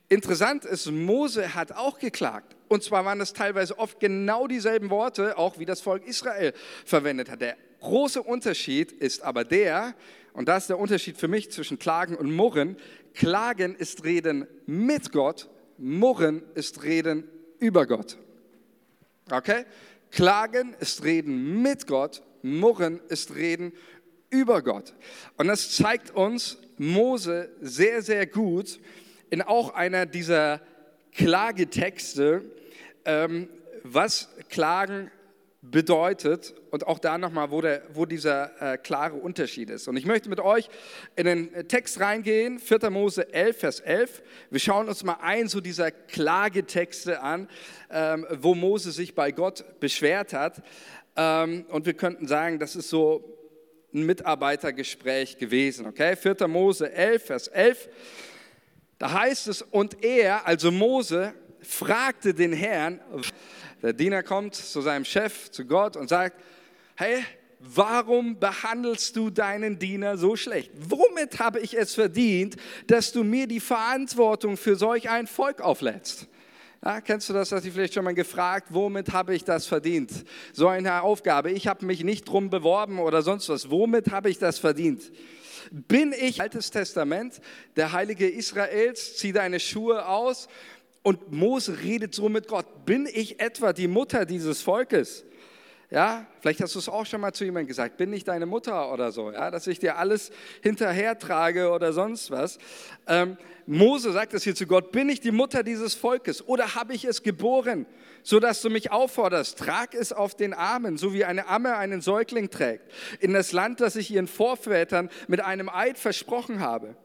Interessant 0.09 0.65
ist, 0.65 0.91
Mose 0.91 1.55
hat 1.55 1.73
auch 1.73 1.99
geklagt. 1.99 2.57
Und 2.69 2.83
zwar 2.83 3.05
waren 3.05 3.19
das 3.19 3.33
teilweise 3.33 3.79
oft 3.79 4.01
genau 4.01 4.47
dieselben 4.47 4.89
Worte, 4.89 5.37
auch 5.37 5.59
wie 5.59 5.67
das 5.67 5.81
Volk 5.81 6.07
Israel 6.07 6.53
verwendet 6.85 7.31
hat. 7.31 7.41
Der 7.41 7.57
große 7.81 8.23
Unterschied 8.23 8.93
ist 8.93 9.23
aber 9.23 9.45
der, 9.45 9.95
und 10.33 10.49
das 10.49 10.65
ist 10.65 10.71
der 10.71 10.79
Unterschied 10.79 11.17
für 11.17 11.29
mich 11.29 11.51
zwischen 11.51 11.79
Klagen 11.79 12.17
und 12.17 12.35
Murren, 12.35 12.77
Klagen 13.15 13.75
ist 13.75 14.05
Reden 14.05 14.47
mit 14.67 15.13
Gott, 15.13 15.49
Murren 15.79 16.43
ist 16.55 16.83
Reden 16.83 17.29
über 17.59 17.87
Gott. 17.87 18.19
Okay? 19.31 19.65
Klagen 20.11 20.75
ist 20.81 21.05
Reden 21.05 21.63
mit 21.63 21.87
Gott, 21.87 22.23
Murren 22.43 23.01
ist 23.09 23.35
Reden 23.35 23.73
über 24.31 24.63
Gott. 24.63 24.95
Und 25.37 25.49
das 25.49 25.75
zeigt 25.75 26.11
uns 26.11 26.59
Mose 26.79 27.51
sehr, 27.61 28.03
sehr 28.03 28.27
gut 28.27 28.79
in 29.31 29.43
auch 29.43 29.75
einer 29.75 30.07
dieser 30.07 30.61
Klagetexte, 31.13 32.45
ähm, 33.05 33.49
was 33.83 34.29
Klagen 34.49 35.11
bedeutet 35.71 36.55
und 36.71 36.87
auch 36.87 36.99
da 36.99 37.19
nochmal, 37.19 37.51
wo, 37.51 37.63
wo 37.93 38.07
dieser 38.07 38.75
äh, 38.75 38.79
klare 38.79 39.15
Unterschied 39.15 39.71
ist. 39.71 39.89
Und 39.89 39.97
ich 39.97 40.07
möchte 40.07 40.29
mit 40.29 40.41
euch 40.41 40.69
in 41.17 41.27
den 41.27 41.69
Text 41.69 42.01
reingehen, 42.01 42.59
4. 42.59 42.91
Mose 42.91 43.33
11, 43.33 43.59
Vers 43.59 43.81
11. 43.81 44.23
Wir 44.51 44.61
schauen 44.61 44.89
uns 44.89 45.03
mal 45.05 45.19
ein 45.21 45.49
so 45.49 45.61
dieser 45.61 45.91
Klagetexte 45.91 47.21
an, 47.21 47.49
ähm, 47.91 48.27
wo 48.31 48.55
Mose 48.55 48.93
sich 48.93 49.15
bei 49.15 49.33
Gott 49.33 49.65
beschwert 49.81 50.33
hat. 50.33 50.63
Ähm, 51.17 51.67
und 51.69 51.87
wir 51.87 51.95
könnten 51.95 52.29
sagen, 52.29 52.59
das 52.59 52.77
ist 52.77 52.89
so 52.89 53.37
ein 53.93 54.05
Mitarbeitergespräch 54.05 55.39
gewesen. 55.39 55.87
Okay, 55.87 56.17
4. 56.17 56.47
Mose 56.49 56.93
11, 56.93 57.25
Vers 57.25 57.49
11. 57.49 57.89
Da 58.99 59.13
heißt 59.13 59.49
es, 59.49 59.63
und 59.63 60.05
er, 60.05 60.47
also 60.47 60.71
Mose, 60.71 61.35
fragte 61.61 62.33
den 62.33 62.53
Herrn, 62.53 63.01
der 63.83 63.93
Diener 63.93 64.23
kommt 64.23 64.55
zu 64.55 64.81
seinem 64.81 65.05
Chef, 65.05 65.51
zu 65.51 65.65
Gott 65.65 65.97
und 65.97 66.09
sagt, 66.09 66.41
hey, 66.97 67.25
warum 67.59 68.39
behandelst 68.39 69.17
du 69.17 69.31
deinen 69.31 69.79
Diener 69.79 70.17
so 70.17 70.37
schlecht? 70.37 70.71
Womit 70.75 71.39
habe 71.39 71.61
ich 71.61 71.77
es 71.77 71.95
verdient, 71.95 72.57
dass 72.87 73.13
du 73.13 73.25
mir 73.25 73.47
die 73.47 73.61
Verantwortung 73.61 74.57
für 74.57 74.77
solch 74.77 75.09
ein 75.11 75.27
Volk 75.27 75.61
auflädst? 75.61 76.29
Ja, 76.85 77.01
kennst 77.01 77.29
du 77.29 77.33
das, 77.33 77.51
hast 77.51 77.67
du 77.67 77.71
vielleicht 77.71 77.95
schon 77.95 78.05
mal 78.05 78.15
gefragt, 78.15 78.69
womit 78.71 79.13
habe 79.13 79.35
ich 79.35 79.45
das 79.45 79.67
verdient? 79.67 80.13
So 80.53 80.69
eine 80.69 81.03
Aufgabe, 81.03 81.51
ich 81.51 81.67
habe 81.67 81.85
mich 81.85 82.05
nicht 82.05 82.29
drum 82.29 82.51
beworben 82.51 82.99
oder 82.99 83.23
sonst 83.23 83.49
was. 83.49 83.71
Womit 83.71 84.11
habe 84.11 84.31
ich 84.31 84.39
das 84.39 84.59
verdient? 84.59 85.11
Bin 85.71 86.15
ich, 86.17 86.41
Altes 86.41 86.71
Testament, 86.71 87.41
der 87.75 87.93
Heilige 87.93 88.29
Israels, 88.29 89.17
zieh 89.17 89.33
deine 89.33 89.59
Schuhe 89.59 90.07
aus 90.07 90.49
und 91.07 91.31
Mose 91.31 91.85
redet 91.85 92.17
so 92.17 92.29
mit 92.29 92.49
Gott. 92.49 92.85
Bin 92.85 93.07
ich 93.07 93.39
etwa 93.39 93.73
die 93.73 93.87
Mutter 93.87 94.25
dieses 94.27 94.61
Volkes? 94.61 95.25
Ja, 95.89 96.27
vielleicht 96.41 96.61
hast 96.61 96.75
du 96.75 96.81
es 96.81 96.89
auch 96.89 97.07
schon 97.07 97.21
mal 97.21 97.33
zu 97.33 97.45
jemandem 97.45 97.69
gesagt, 97.69 97.97
bin 97.97 98.13
ich 98.13 98.25
deine 98.25 98.45
Mutter 98.45 98.93
oder 98.93 99.13
so, 99.13 99.31
ja, 99.31 99.53
dass 99.53 99.69
ich 99.69 99.79
dir 99.79 99.99
alles 99.99 100.33
hinterher 100.65 101.17
trage 101.17 101.71
oder 101.71 101.93
sonst 101.93 102.33
was. 102.33 102.59
Ähm, 103.07 103.37
Mose 103.67 104.11
sagt 104.11 104.35
es 104.35 104.43
hier 104.43 104.57
zu 104.57 104.67
Gott, 104.67 104.91
bin 104.91 105.09
ich 105.09 105.21
die 105.21 105.31
Mutter 105.31 105.63
dieses 105.63 105.95
Volkes 105.95 106.45
oder 106.49 106.75
habe 106.75 106.93
ich 106.93 107.05
es 107.05 107.23
geboren, 107.23 107.87
sodass 108.25 108.61
du 108.61 108.69
mich 108.69 108.91
aufforderst, 108.91 109.61
trag 109.61 109.95
es 109.95 110.13
auf 110.13 110.35
den 110.35 110.55
Armen, 110.55 110.97
so 110.97 111.15
wie 111.15 111.25
eine 111.25 111.47
Amme 111.47 111.77
einen 111.77 112.01
Säugling 112.01 112.51
trägt, 112.51 112.83
in 113.21 113.33
das 113.33 113.53
Land, 113.53 113.81
das 113.81 113.95
ich 113.95 114.11
ihren 114.11 114.27
Vorvätern 114.27 115.09
mit 115.29 115.41
einem 115.41 115.69
Eid 115.69 115.99
versprochen 115.99 116.59
habe. 116.59 116.97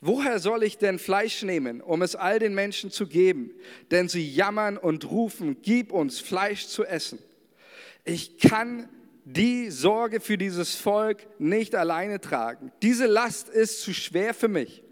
Woher 0.00 0.38
soll 0.38 0.62
ich 0.62 0.78
denn 0.78 0.98
Fleisch 0.98 1.42
nehmen, 1.42 1.80
um 1.80 2.02
es 2.02 2.16
all 2.16 2.38
den 2.38 2.54
Menschen 2.54 2.90
zu 2.90 3.06
geben? 3.06 3.50
Denn 3.90 4.08
sie 4.08 4.28
jammern 4.28 4.76
und 4.76 5.10
rufen, 5.10 5.58
gib 5.62 5.92
uns 5.92 6.20
Fleisch 6.20 6.66
zu 6.66 6.84
essen. 6.84 7.18
Ich 8.04 8.38
kann 8.38 8.88
die 9.24 9.70
Sorge 9.70 10.20
für 10.20 10.38
dieses 10.38 10.76
Volk 10.76 11.26
nicht 11.40 11.74
alleine 11.74 12.20
tragen. 12.20 12.70
Diese 12.82 13.06
Last 13.06 13.48
ist 13.48 13.80
zu 13.82 13.92
schwer 13.92 14.34
für 14.34 14.48
mich. 14.48 14.82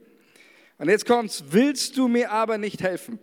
Und 0.78 0.88
jetzt 0.88 1.06
kommt's, 1.06 1.44
willst 1.50 1.96
du 1.96 2.08
mir 2.08 2.32
aber 2.32 2.58
nicht 2.58 2.82
helfen, 2.82 3.20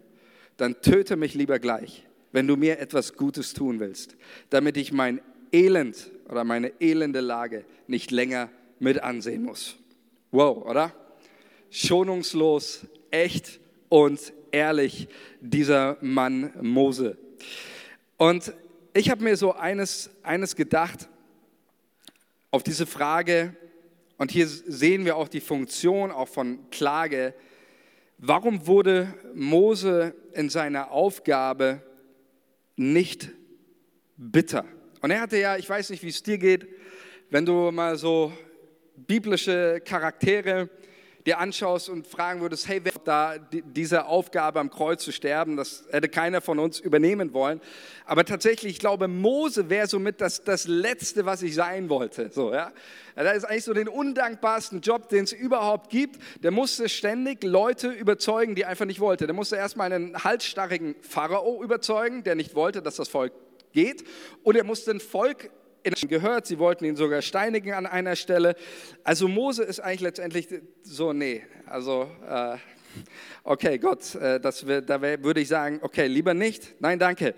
dann 0.55 0.81
töte 0.81 1.17
mich 1.17 1.33
lieber 1.33 1.59
gleich, 1.59 2.07
wenn 2.31 2.47
du 2.47 2.55
mir 2.55 2.79
etwas 2.79 3.15
Gutes 3.17 3.53
tun 3.53 3.79
willst, 3.79 4.15
damit 4.49 4.77
ich 4.77 4.93
mein 4.93 5.21
Elend 5.51 6.11
oder 6.29 6.45
meine 6.45 6.71
elende 6.79 7.19
Lage 7.19 7.65
nicht 7.87 8.09
länger 8.09 8.49
mit 8.79 9.03
ansehen 9.03 9.43
muss. 9.43 9.75
Wow, 10.31 10.65
oder? 10.65 10.93
Schonungslos, 11.71 12.85
echt 13.09 13.59
und 13.89 14.33
ehrlich, 14.51 15.07
dieser 15.39 15.97
Mann 16.01 16.53
Mose. 16.61 17.17
Und 18.17 18.53
ich 18.93 19.09
habe 19.09 19.23
mir 19.23 19.35
so 19.35 19.53
eines, 19.53 20.11
eines 20.21 20.55
gedacht, 20.55 21.09
auf 22.51 22.61
diese 22.61 22.85
Frage, 22.85 23.55
und 24.17 24.29
hier 24.29 24.45
sehen 24.47 25.05
wir 25.05 25.15
auch 25.15 25.29
die 25.29 25.39
Funktion 25.39 26.11
auch 26.11 26.27
von 26.27 26.69
Klage, 26.69 27.33
warum 28.17 28.67
wurde 28.67 29.13
Mose 29.33 30.13
in 30.33 30.49
seiner 30.49 30.91
Aufgabe 30.91 31.81
nicht 32.75 33.31
bitter? 34.17 34.65
Und 35.01 35.09
er 35.09 35.21
hatte 35.21 35.37
ja, 35.37 35.57
ich 35.57 35.67
weiß 35.67 35.89
nicht, 35.89 36.03
wie 36.03 36.09
es 36.09 36.21
dir 36.21 36.37
geht, 36.37 36.67
wenn 37.31 37.45
du 37.45 37.71
mal 37.71 37.97
so 37.97 38.31
biblische 38.95 39.81
Charaktere 39.83 40.69
dir 41.25 41.39
anschaust 41.39 41.89
und 41.89 42.07
fragen 42.07 42.41
würdest, 42.41 42.67
hey, 42.67 42.81
wer 42.83 42.93
da 43.03 43.35
diese 43.51 44.05
Aufgabe 44.05 44.59
am 44.59 44.69
Kreuz 44.69 45.03
zu 45.03 45.11
sterben, 45.11 45.57
das 45.57 45.85
hätte 45.91 46.09
keiner 46.09 46.41
von 46.41 46.59
uns 46.59 46.79
übernehmen 46.79 47.33
wollen. 47.33 47.61
Aber 48.05 48.25
tatsächlich, 48.25 48.73
ich 48.73 48.79
glaube, 48.79 49.07
Mose 49.07 49.69
wäre 49.69 49.87
somit 49.87 50.21
das, 50.21 50.43
das 50.43 50.67
Letzte, 50.67 51.25
was 51.25 51.41
ich 51.43 51.55
sein 51.55 51.89
wollte. 51.89 52.31
So, 52.31 52.53
ja? 52.53 52.71
Das 53.15 53.37
ist 53.37 53.45
eigentlich 53.45 53.63
so 53.65 53.73
den 53.73 53.87
undankbarsten 53.87 54.81
Job, 54.81 55.09
den 55.09 55.25
es 55.25 55.33
überhaupt 55.33 55.89
gibt. 55.89 56.19
Der 56.43 56.51
musste 56.51 56.89
ständig 56.89 57.43
Leute 57.43 57.89
überzeugen, 57.89 58.55
die 58.55 58.65
einfach 58.65 58.85
nicht 58.85 58.99
wollten. 58.99 59.27
Der 59.27 59.35
musste 59.35 59.57
erstmal 59.57 59.91
einen 59.91 60.23
halsstarrigen 60.23 60.95
Pharao 61.01 61.63
überzeugen, 61.63 62.23
der 62.23 62.35
nicht 62.35 62.55
wollte, 62.55 62.81
dass 62.81 62.95
das 62.95 63.09
Volk 63.09 63.33
geht. 63.73 64.03
Und 64.43 64.55
er 64.55 64.63
musste 64.63 64.91
ein 64.91 64.99
Volk 64.99 65.49
gehört, 65.83 66.45
sie 66.45 66.59
wollten 66.59 66.85
ihn 66.85 66.95
sogar 66.95 67.21
steinigen 67.21 67.73
an 67.73 67.85
einer 67.85 68.15
Stelle. 68.15 68.55
Also 69.03 69.27
Mose 69.27 69.63
ist 69.63 69.79
eigentlich 69.79 70.01
letztendlich 70.01 70.47
so, 70.83 71.13
nee, 71.13 71.43
also 71.65 72.09
äh, 72.27 72.57
okay, 73.43 73.77
Gott, 73.77 74.15
äh, 74.15 74.39
das, 74.39 74.65
da 74.65 75.01
würde 75.01 75.41
ich 75.41 75.47
sagen, 75.47 75.79
okay, 75.81 76.07
lieber 76.07 76.33
nicht, 76.33 76.75
nein, 76.79 76.99
danke. 76.99 77.35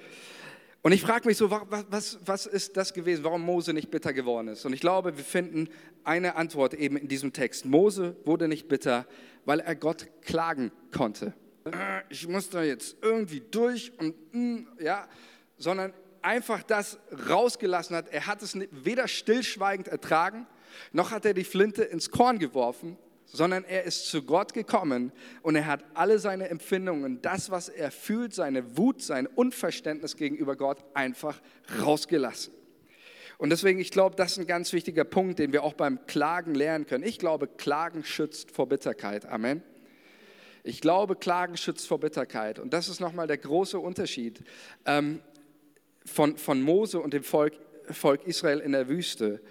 Und 0.82 0.92
ich 0.92 1.02
frage 1.02 1.28
mich 1.28 1.38
so, 1.38 1.50
was, 1.50 1.86
was, 1.90 2.20
was 2.26 2.46
ist 2.46 2.76
das 2.76 2.94
gewesen, 2.94 3.24
warum 3.24 3.42
Mose 3.42 3.74
nicht 3.74 3.90
bitter 3.90 4.12
geworden 4.12 4.50
ist? 4.50 4.66
Und 4.66 4.74
ich 4.74 4.82
glaube, 4.82 5.16
wir 5.16 5.24
finden 5.24 5.70
eine 6.04 6.36
Antwort 6.36 6.74
eben 6.74 6.98
in 6.98 7.08
diesem 7.08 7.32
Text. 7.32 7.66
Mose 7.66 8.18
wurde 8.26 8.50
nicht 8.50 8.68
bitter, 8.68 9.06
weil 9.46 9.62
er 9.62 9.76
Gott 9.76 10.08
klagen 10.22 10.74
konnte. 10.92 11.34
Ich 12.10 12.28
muss 12.28 12.50
da 12.50 12.62
jetzt 12.64 12.98
irgendwie 13.02 13.42
durch 13.50 13.94
und 13.98 14.14
mm, 14.34 14.68
ja, 14.82 15.08
sondern 15.58 15.94
einfach 16.24 16.64
das 16.64 16.98
rausgelassen 17.30 17.96
hat. 17.96 18.10
Er 18.10 18.28
hat 18.28 18.42
es 18.42 18.58
weder 18.72 19.08
stillschweigend 19.08 19.88
ertragen, 19.88 20.48
noch 20.92 21.12
hat 21.12 21.26
er 21.26 21.34
die 21.34 21.44
Flinte 21.44 21.84
ins 21.84 22.10
Korn 22.10 22.40
geworfen, 22.40 22.98
sondern 23.26 23.64
er 23.64 23.84
ist 23.84 24.08
zu 24.08 24.24
Gott 24.24 24.54
gekommen 24.54 25.12
und 25.42 25.56
er 25.56 25.66
hat 25.66 25.84
alle 25.94 26.20
seine 26.20 26.50
Empfindungen, 26.50 27.22
das, 27.22 27.50
was 27.52 27.70
er 27.70 27.92
fühlt, 27.92 28.34
seine 28.34 28.78
Wut, 28.78 29.02
sein 29.02 29.28
Unverständnis 29.28 30.16
gegenüber 30.16 30.56
Gott 30.56 30.84
einfach 30.94 31.42
rausgelassen. 31.82 32.54
Und 33.40 33.50
deswegen, 33.50 33.80
ich 33.80 33.92
glaube, 33.92 34.16
das 34.16 34.34
ist 34.34 34.38
ein 34.38 34.48
ganz 34.48 34.72
wichtiger 34.72 35.04
Punkt, 35.04 35.40
den 35.40 35.52
wir 35.52 35.64
auch 35.64 35.74
beim 35.74 36.06
Klagen 36.06 36.54
lernen 36.54 36.86
können. 36.86 37.04
Ich 37.04 37.20
glaube, 37.20 37.48
Klagen 37.48 38.04
schützt 38.04 38.52
vor 38.52 38.70
Bitterkeit. 38.70 39.26
Amen. 39.26 39.64
Ich 40.64 40.80
glaube, 40.80 41.16
Klagen 41.16 41.58
schützt 41.58 41.88
vor 41.88 42.00
Bitterkeit. 42.00 42.60
Und 42.60 42.72
das 42.72 42.88
ist 42.88 43.02
nochmal 43.02 43.28
der 43.28 43.38
große 43.38 43.78
Unterschied. 43.80 44.44
Ähm, 44.86 45.20
von, 46.06 46.38
von 46.38 46.62
Mose 46.62 47.00
und 47.00 47.14
dem 47.14 47.24
Volk, 47.24 47.54
Volk 47.90 48.26
Israel 48.26 48.60
in 48.60 48.72
der 48.72 48.88
Wüste. 48.88 49.42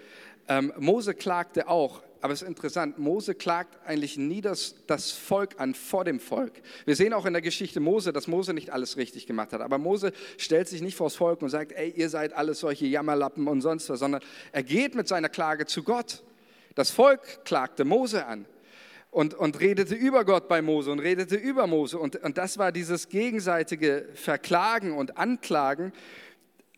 Ähm, 0.47 0.73
Mose 0.77 1.13
klagte 1.13 1.67
auch, 1.67 2.01
aber 2.21 2.33
es 2.33 2.41
ist 2.41 2.47
interessant, 2.47 2.99
Mose 2.99 3.35
klagt 3.35 3.85
eigentlich 3.85 4.17
nie 4.17 4.39
das, 4.39 4.75
das 4.87 5.11
Volk 5.11 5.59
an 5.59 5.73
vor 5.73 6.05
dem 6.05 6.21
Volk. 6.21 6.53
Wir 6.85 6.95
sehen 6.95 7.13
auch 7.13 7.25
in 7.25 7.33
der 7.33 7.41
Geschichte 7.41 7.81
Mose, 7.81 8.13
dass 8.13 8.27
Mose 8.27 8.53
nicht 8.53 8.69
alles 8.69 8.95
richtig 8.95 9.27
gemacht 9.27 9.51
hat. 9.51 9.59
Aber 9.59 9.77
Mose 9.77 10.13
stellt 10.37 10.69
sich 10.69 10.81
nicht 10.81 10.95
vors 10.95 11.15
Volk 11.15 11.41
und 11.41 11.49
sagt, 11.49 11.73
ey, 11.73 11.89
ihr 11.95 12.09
seid 12.09 12.31
alles 12.33 12.61
solche 12.61 12.85
Jammerlappen 12.85 13.47
und 13.47 13.59
sonst 13.59 13.89
was, 13.89 13.99
sondern 13.99 14.21
er 14.53 14.63
geht 14.63 14.95
mit 14.95 15.07
seiner 15.07 15.27
Klage 15.27 15.65
zu 15.65 15.83
Gott. 15.83 16.23
Das 16.75 16.91
Volk 16.91 17.43
klagte 17.43 17.83
Mose 17.83 18.25
an 18.25 18.45
und, 19.11 19.33
und 19.35 19.59
redete 19.59 19.93
über 19.93 20.25
Gott 20.25 20.47
bei 20.47 20.61
Mose 20.61 20.91
und 20.91 20.99
redete 20.99 21.35
über 21.35 21.67
Mose. 21.67 21.99
Und, 21.99 22.15
und 22.23 22.37
das 22.37 22.57
war 22.57 22.71
dieses 22.71 23.09
gegenseitige 23.09 24.07
Verklagen 24.15 24.93
und 24.93 25.17
Anklagen. 25.17 25.93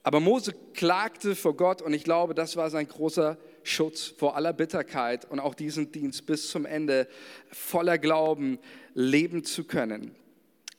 Aber 0.06 0.20
Mose 0.20 0.54
klagte 0.76 1.36
vor 1.36 1.58
Gott 1.58 1.82
und 1.82 1.92
ich 1.92 2.04
glaube, 2.04 2.36
das 2.36 2.56
war 2.56 2.70
sein 2.70 2.88
großer 2.88 3.40
Schutz 3.64 4.04
vor 4.04 4.36
aller 4.36 4.54
Bitterkeit 4.54 5.26
und 5.26 5.40
auch 5.40 5.56
diesen 5.56 5.92
Dienst 5.92 6.28
bis 6.28 6.52
zum 6.52 6.68
Ende 6.68 7.08
voller 7.52 7.98
Glauben 7.98 8.60
leben 8.94 9.44
zu 9.44 9.64
können. 9.64 10.14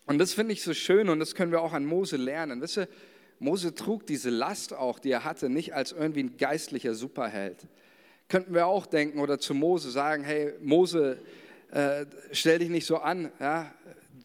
Und 0.07 0.19
das 0.19 0.33
finde 0.33 0.53
ich 0.53 0.63
so 0.63 0.75
schön 0.75 1.09
und 1.09 1.19
das 1.19 1.35
können 1.35 1.51
wir 1.51 1.61
auch 1.61 1.73
an 1.73 1.85
Mose 1.85 2.17
lernen. 2.17 2.63
Wisst 2.63 2.79
ihr, 2.79 2.89
Mose 3.41 3.75
trug 3.75 4.07
diese 4.07 4.31
Last 4.31 4.73
auch, 4.73 5.01
die 5.01 5.11
er 5.11 5.25
hatte, 5.25 5.49
nicht 5.49 5.75
als 5.75 5.91
irgendwie 5.91 6.23
ein 6.23 6.37
geistlicher 6.37 6.95
Superheld. 6.95 7.67
Könnten 8.29 8.55
wir 8.55 8.69
auch 8.69 8.87
denken 8.87 9.19
oder 9.19 9.41
zu 9.41 9.55
Mose 9.55 9.91
sagen, 9.91 10.23
hey 10.23 10.53
Mose, 10.61 11.19
äh, 11.73 12.07
stell 12.31 12.61
dich 12.61 12.69
nicht 12.69 12.87
so 12.87 12.99
an, 12.99 13.33
ja? 13.41 13.75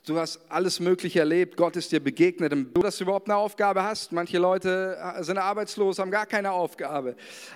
Du 0.06 0.18
hast 0.18 0.40
alles 0.50 0.80
Mögliche 0.80 1.20
erlebt, 1.20 1.58
Gott 1.58 1.76
ist 1.76 1.92
dir 1.92 2.00
begegnet, 2.00 2.52
du, 2.52 2.82
dass 2.82 2.98
du 2.98 3.04
überhaupt 3.04 3.30
eine 3.30 3.38
Aufgabe 3.38 3.84
hast. 3.84 4.12
Manche 4.12 4.38
Leute 4.38 4.98
äh, 4.98 5.24
sind 5.24 5.38
arbeitslos, 5.38 6.00
haben 6.00 6.12
gar 6.12 6.26
keine 6.26 6.52
Aufgabe. 6.52 7.16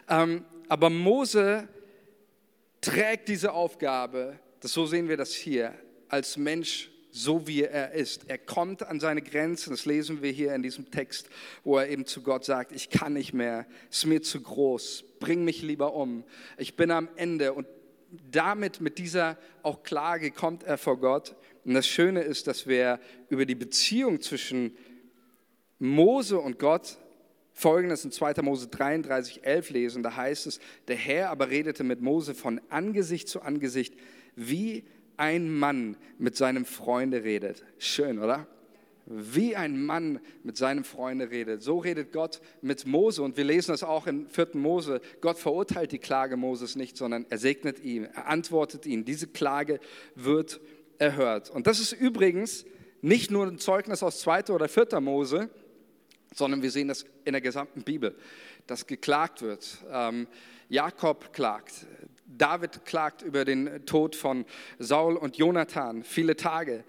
Ähm, 0.10 0.46
aber 0.68 0.90
Mose 0.90 1.68
trägt 2.82 3.28
diese 3.30 3.54
Aufgabe, 3.54 4.40
das, 4.60 4.74
so 4.74 4.86
sehen 4.86 5.08
wir 5.08 5.18
das 5.18 5.34
hier, 5.34 5.74
als 6.10 6.38
Mensch, 6.38 6.92
so 7.12 7.48
wie 7.48 7.64
er 7.64 7.94
ist. 7.94 8.30
Er 8.30 8.38
kommt 8.38 8.84
an 8.84 9.00
seine 9.00 9.22
Grenzen, 9.22 9.70
das 9.70 9.86
lesen 9.86 10.22
wir 10.22 10.32
hier 10.32 10.54
in 10.54 10.62
diesem 10.62 10.92
Text, 10.92 11.30
wo 11.64 11.78
er 11.78 11.88
eben 11.90 12.06
zu 12.06 12.22
Gott 12.22 12.44
sagt, 12.44 12.74
ich 12.74 12.90
kann 12.90 13.14
nicht 13.14 13.34
mehr, 13.34 13.66
es 13.90 14.00
ist 14.00 14.06
mir 14.06 14.22
zu 14.22 14.42
groß, 14.42 15.06
bring 15.20 15.46
mich 15.46 15.62
lieber 15.62 15.94
um, 15.94 16.24
ich 16.58 16.76
bin 16.76 16.92
am 16.92 17.08
Ende. 17.16 17.54
Und 17.54 17.68
damit, 18.32 18.82
mit 18.82 18.98
dieser 18.98 19.38
auch 19.64 19.84
Klage, 19.84 20.32
kommt 20.32 20.64
er 20.64 20.78
vor 20.78 21.00
Gott 21.00 21.36
und 21.66 21.74
das 21.74 21.88
Schöne 21.88 22.22
ist, 22.22 22.48
dass 22.48 22.68
wir 22.68 23.00
über 23.30 23.46
die 23.46 23.56
Beziehung 23.56 24.22
zwischen 24.22 24.78
Mose 25.80 26.40
und 26.40 26.60
Gott 26.60 26.98
Folgendes 27.58 28.04
in 28.04 28.12
2. 28.12 28.42
Mose 28.42 28.68
33, 28.68 29.46
11 29.46 29.70
lesen. 29.70 30.04
Da 30.04 30.16
heißt 30.16 30.46
es, 30.46 30.60
der 30.90 30.98
Herr 30.98 31.30
aber 31.30 31.50
redete 31.50 31.84
mit 31.84 32.02
Mose 32.02 32.36
von 32.36 32.60
Angesicht 32.70 33.30
zu 33.30 33.42
Angesicht, 33.42 33.96
wie 34.36 34.84
ein 35.18 35.50
Mann 35.50 35.96
mit 36.20 36.36
seinem 36.36 36.66
Freunde 36.66 37.24
redet. 37.24 37.64
Schön, 37.78 38.20
oder? 38.20 38.46
Wie 39.06 39.56
ein 39.56 39.86
Mann 39.86 40.20
mit 40.44 40.58
seinem 40.58 40.84
Freunde 40.84 41.32
redet. 41.32 41.64
So 41.64 41.78
redet 41.78 42.12
Gott 42.12 42.42
mit 42.62 42.86
Mose. 42.86 43.24
Und 43.24 43.38
wir 43.38 43.46
lesen 43.46 43.72
das 43.72 43.84
auch 43.84 44.06
in 44.06 44.28
4. 44.28 44.50
Mose. 44.56 45.00
Gott 45.22 45.40
verurteilt 45.40 45.94
die 45.94 46.00
Klage 46.00 46.36
Moses 46.36 46.76
nicht, 46.76 46.98
sondern 46.98 47.26
er 47.30 47.38
segnet 47.38 47.80
ihn, 47.84 48.04
er 48.04 48.28
antwortet 48.28 48.86
ihn. 48.86 49.06
Diese 49.06 49.28
Klage 49.28 49.80
wird 50.16 50.60
erhört. 51.00 51.50
Und 51.50 51.68
das 51.68 51.80
ist 51.80 51.94
übrigens 51.94 52.66
nicht 53.02 53.32
nur 53.32 53.46
ein 53.46 53.60
Zeugnis 53.60 54.04
aus 54.04 54.20
2. 54.22 54.50
oder 54.50 54.68
4. 54.68 55.00
Mose, 55.00 55.50
sondern 56.34 56.62
wir 56.62 56.72
sehen 56.72 56.88
das 56.88 57.06
in 57.24 57.34
der 57.34 57.42
gesamten 57.42 57.84
Bibel, 57.84 58.16
dass 58.68 58.88
geklagt 58.88 59.42
wird. 59.42 59.78
Ähm, 59.92 60.28
Jakob 60.70 61.32
klagt, 61.32 61.86
David 62.26 62.86
klagt 62.86 63.22
über 63.22 63.46
den 63.46 63.86
Tod 63.86 64.16
von 64.16 64.46
Saul 64.80 65.16
und 65.16 65.38
Jonathan, 65.38 66.04
viele 66.04 66.36
Tage. 66.36 66.84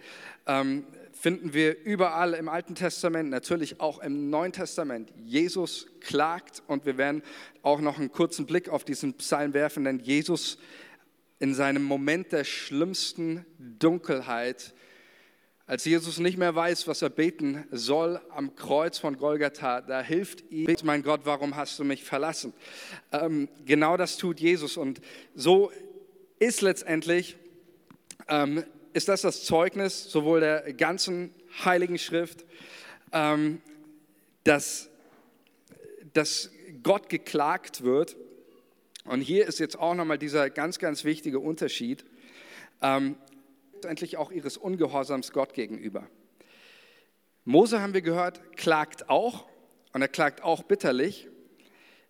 Ähm, 0.46 0.84
finden 1.12 1.54
wir 1.54 1.82
überall 1.84 2.34
im 2.34 2.48
Alten 2.48 2.74
Testament, 2.74 3.30
natürlich 3.30 3.80
auch 3.80 4.00
im 4.00 4.30
Neuen 4.30 4.52
Testament. 4.52 5.12
Jesus 5.24 5.86
klagt 6.00 6.62
und 6.66 6.86
wir 6.86 6.98
werden 6.98 7.22
auch 7.62 7.80
noch 7.80 7.98
einen 7.98 8.12
kurzen 8.12 8.46
Blick 8.46 8.68
auf 8.68 8.84
diesen 8.84 9.14
Psalm 9.14 9.54
werfen, 9.54 9.84
denn 9.84 9.98
Jesus 9.98 10.58
in 11.38 11.54
seinem 11.54 11.82
Moment 11.82 12.32
der 12.32 12.44
schlimmsten 12.44 13.44
Dunkelheit, 13.58 14.74
als 15.66 15.84
Jesus 15.84 16.18
nicht 16.18 16.38
mehr 16.38 16.54
weiß, 16.54 16.86
was 16.86 17.02
er 17.02 17.10
beten 17.10 17.66
soll 17.72 18.20
am 18.30 18.54
Kreuz 18.54 18.98
von 18.98 19.18
Golgatha, 19.18 19.80
da 19.80 20.00
hilft 20.00 20.50
ihm, 20.50 20.74
mein 20.84 21.02
Gott, 21.02 21.22
warum 21.24 21.56
hast 21.56 21.78
du 21.78 21.84
mich 21.84 22.04
verlassen? 22.04 22.54
Ähm, 23.12 23.48
genau 23.64 23.96
das 23.96 24.16
tut 24.16 24.38
Jesus 24.38 24.76
und 24.76 25.00
so 25.34 25.72
ist 26.38 26.60
letztendlich, 26.60 27.36
ähm, 28.28 28.64
ist 28.92 29.08
das 29.08 29.22
das 29.22 29.44
Zeugnis 29.44 30.04
sowohl 30.04 30.40
der 30.40 30.72
ganzen 30.72 31.34
Heiligen 31.64 31.98
Schrift, 31.98 32.44
ähm, 33.12 33.60
dass, 34.44 34.88
dass 36.12 36.50
Gott 36.82 37.08
geklagt 37.08 37.82
wird 37.82 38.16
und 39.06 39.20
hier 39.20 39.46
ist 39.46 39.58
jetzt 39.60 39.78
auch 39.78 39.94
nochmal 39.94 40.18
dieser 40.18 40.50
ganz, 40.50 40.78
ganz 40.78 41.04
wichtige 41.04 41.38
Unterschied, 41.38 42.04
ähm, 42.82 43.16
endlich 43.84 44.16
auch 44.16 44.30
ihres 44.30 44.56
Ungehorsams 44.56 45.32
Gott 45.32 45.54
gegenüber. 45.54 46.08
Mose, 47.44 47.80
haben 47.80 47.94
wir 47.94 48.02
gehört, 48.02 48.56
klagt 48.56 49.08
auch 49.08 49.46
und 49.92 50.02
er 50.02 50.08
klagt 50.08 50.42
auch 50.42 50.64
bitterlich. 50.64 51.28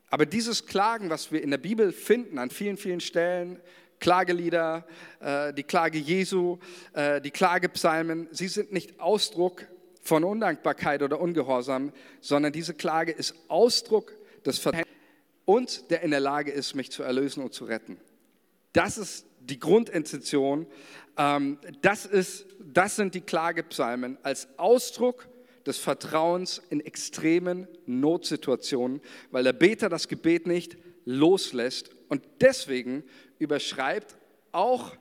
Aber 0.08 0.24
dieses 0.24 0.66
Klagen, 0.66 1.10
was 1.10 1.32
wir 1.32 1.42
in 1.42 1.50
der 1.50 1.58
Bibel 1.58 1.92
finden, 1.92 2.38
an 2.38 2.50
vielen, 2.50 2.76
vielen 2.76 3.00
Stellen, 3.00 3.60
Klagelieder, 3.98 4.86
äh, 5.20 5.52
die 5.52 5.62
Klage 5.62 5.98
Jesu, 5.98 6.58
äh, 6.92 7.20
die 7.20 7.30
Klagepsalmen, 7.30 8.28
sie 8.30 8.48
sind 8.48 8.72
nicht 8.72 9.00
Ausdruck 9.00 9.66
von 10.02 10.24
Undankbarkeit 10.24 11.02
oder 11.02 11.20
Ungehorsam, 11.20 11.92
sondern 12.20 12.52
diese 12.52 12.74
Klage 12.74 13.12
ist 13.12 13.34
Ausdruck 13.48 14.12
des 14.44 14.58
Vertrauens 14.58 14.86
und 15.46 15.90
der 15.90 16.02
in 16.02 16.10
der 16.10 16.20
Lage 16.20 16.50
ist, 16.50 16.74
mich 16.74 16.90
zu 16.90 17.02
erlösen 17.02 17.42
und 17.42 17.54
zu 17.54 17.64
retten. 17.64 17.98
Das 18.74 18.98
ist 18.98 19.24
die 19.40 19.58
Grundintention. 19.58 20.66
Ähm, 21.16 21.58
das, 21.80 22.04
ist, 22.04 22.44
das 22.60 22.96
sind 22.96 23.14
die 23.14 23.22
Klagepsalmen 23.22 24.18
als 24.22 24.48
Ausdruck 24.58 25.26
des 25.64 25.78
Vertrauens 25.78 26.60
in 26.68 26.80
extremen 26.80 27.66
Notsituationen, 27.86 29.00
weil 29.30 29.44
der 29.44 29.54
Beter 29.54 29.88
das 29.88 30.08
Gebet 30.08 30.46
nicht 30.46 30.76
loslässt. 31.04 31.90
Und 32.08 32.22
deswegen 32.40 33.02
überschreibt 33.38 34.16
auch 34.52 34.96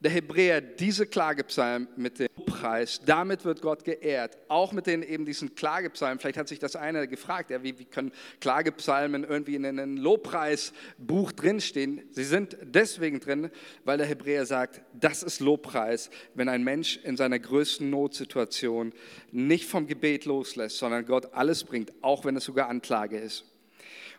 der 0.00 0.10
Hebräer 0.10 0.60
diese 0.60 1.06
Klagepsalm 1.06 1.86
mit 1.96 2.18
dem 2.18 2.28
Lobpreis. 2.36 3.02
Damit 3.04 3.44
wird 3.44 3.60
Gott 3.60 3.84
geehrt. 3.84 4.38
Auch 4.48 4.72
mit 4.72 4.86
den 4.86 5.02
eben 5.02 5.26
diesen 5.26 5.54
Klagepsalmen. 5.54 6.18
Vielleicht 6.18 6.38
hat 6.38 6.48
sich 6.48 6.58
das 6.58 6.74
einer 6.74 7.06
gefragt, 7.06 7.50
ja, 7.50 7.62
wie, 7.62 7.78
wie 7.78 7.84
können 7.84 8.12
Klagepsalmen 8.40 9.24
irgendwie 9.24 9.56
in 9.56 9.66
einem 9.66 9.98
Lobpreisbuch 9.98 11.32
drinstehen? 11.32 12.02
Sie 12.10 12.24
sind 12.24 12.56
deswegen 12.62 13.20
drin, 13.20 13.50
weil 13.84 13.98
der 13.98 14.06
Hebräer 14.06 14.46
sagt, 14.46 14.80
das 14.94 15.22
ist 15.22 15.40
Lobpreis, 15.40 16.10
wenn 16.34 16.48
ein 16.48 16.64
Mensch 16.64 16.98
in 17.04 17.18
seiner 17.18 17.38
größten 17.38 17.90
Notsituation 17.90 18.92
nicht 19.32 19.66
vom 19.66 19.86
Gebet 19.86 20.24
loslässt, 20.24 20.78
sondern 20.78 21.04
Gott 21.04 21.34
alles 21.34 21.64
bringt, 21.64 21.92
auch 22.00 22.24
wenn 22.24 22.36
es 22.36 22.44
sogar 22.44 22.68
Anklage 22.68 23.18
ist. 23.18 23.44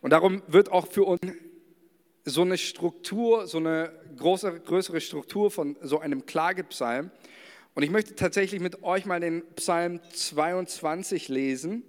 Und 0.02 0.12
darum 0.12 0.44
wird 0.48 0.72
auch 0.72 0.88
für 0.92 1.04
uns 1.04 1.22
so 2.26 2.42
eine 2.42 2.58
Struktur, 2.58 3.48
so 3.48 3.58
eine 3.58 3.92
große, 4.18 4.60
größere 4.60 5.02
Struktur 5.02 5.50
von 5.52 5.76
so 5.82 6.00
einem 6.00 6.26
Klagepsalm. 6.26 7.12
Und 7.74 7.84
ich 7.84 7.90
möchte 7.90 8.16
tatsächlich 8.16 8.62
mit 8.62 8.84
euch 8.84 9.06
mal 9.06 9.20
den 9.20 9.44
Psalm 9.56 10.00
22 10.14 11.30
lesen, 11.30 11.84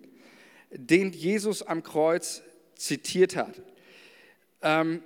den 0.71 1.13
Jesus 1.13 1.63
am 1.63 1.83
Kreuz 1.83 2.43
zitiert 2.77 3.37
hat. 3.37 3.61
Ähm, 4.63 5.03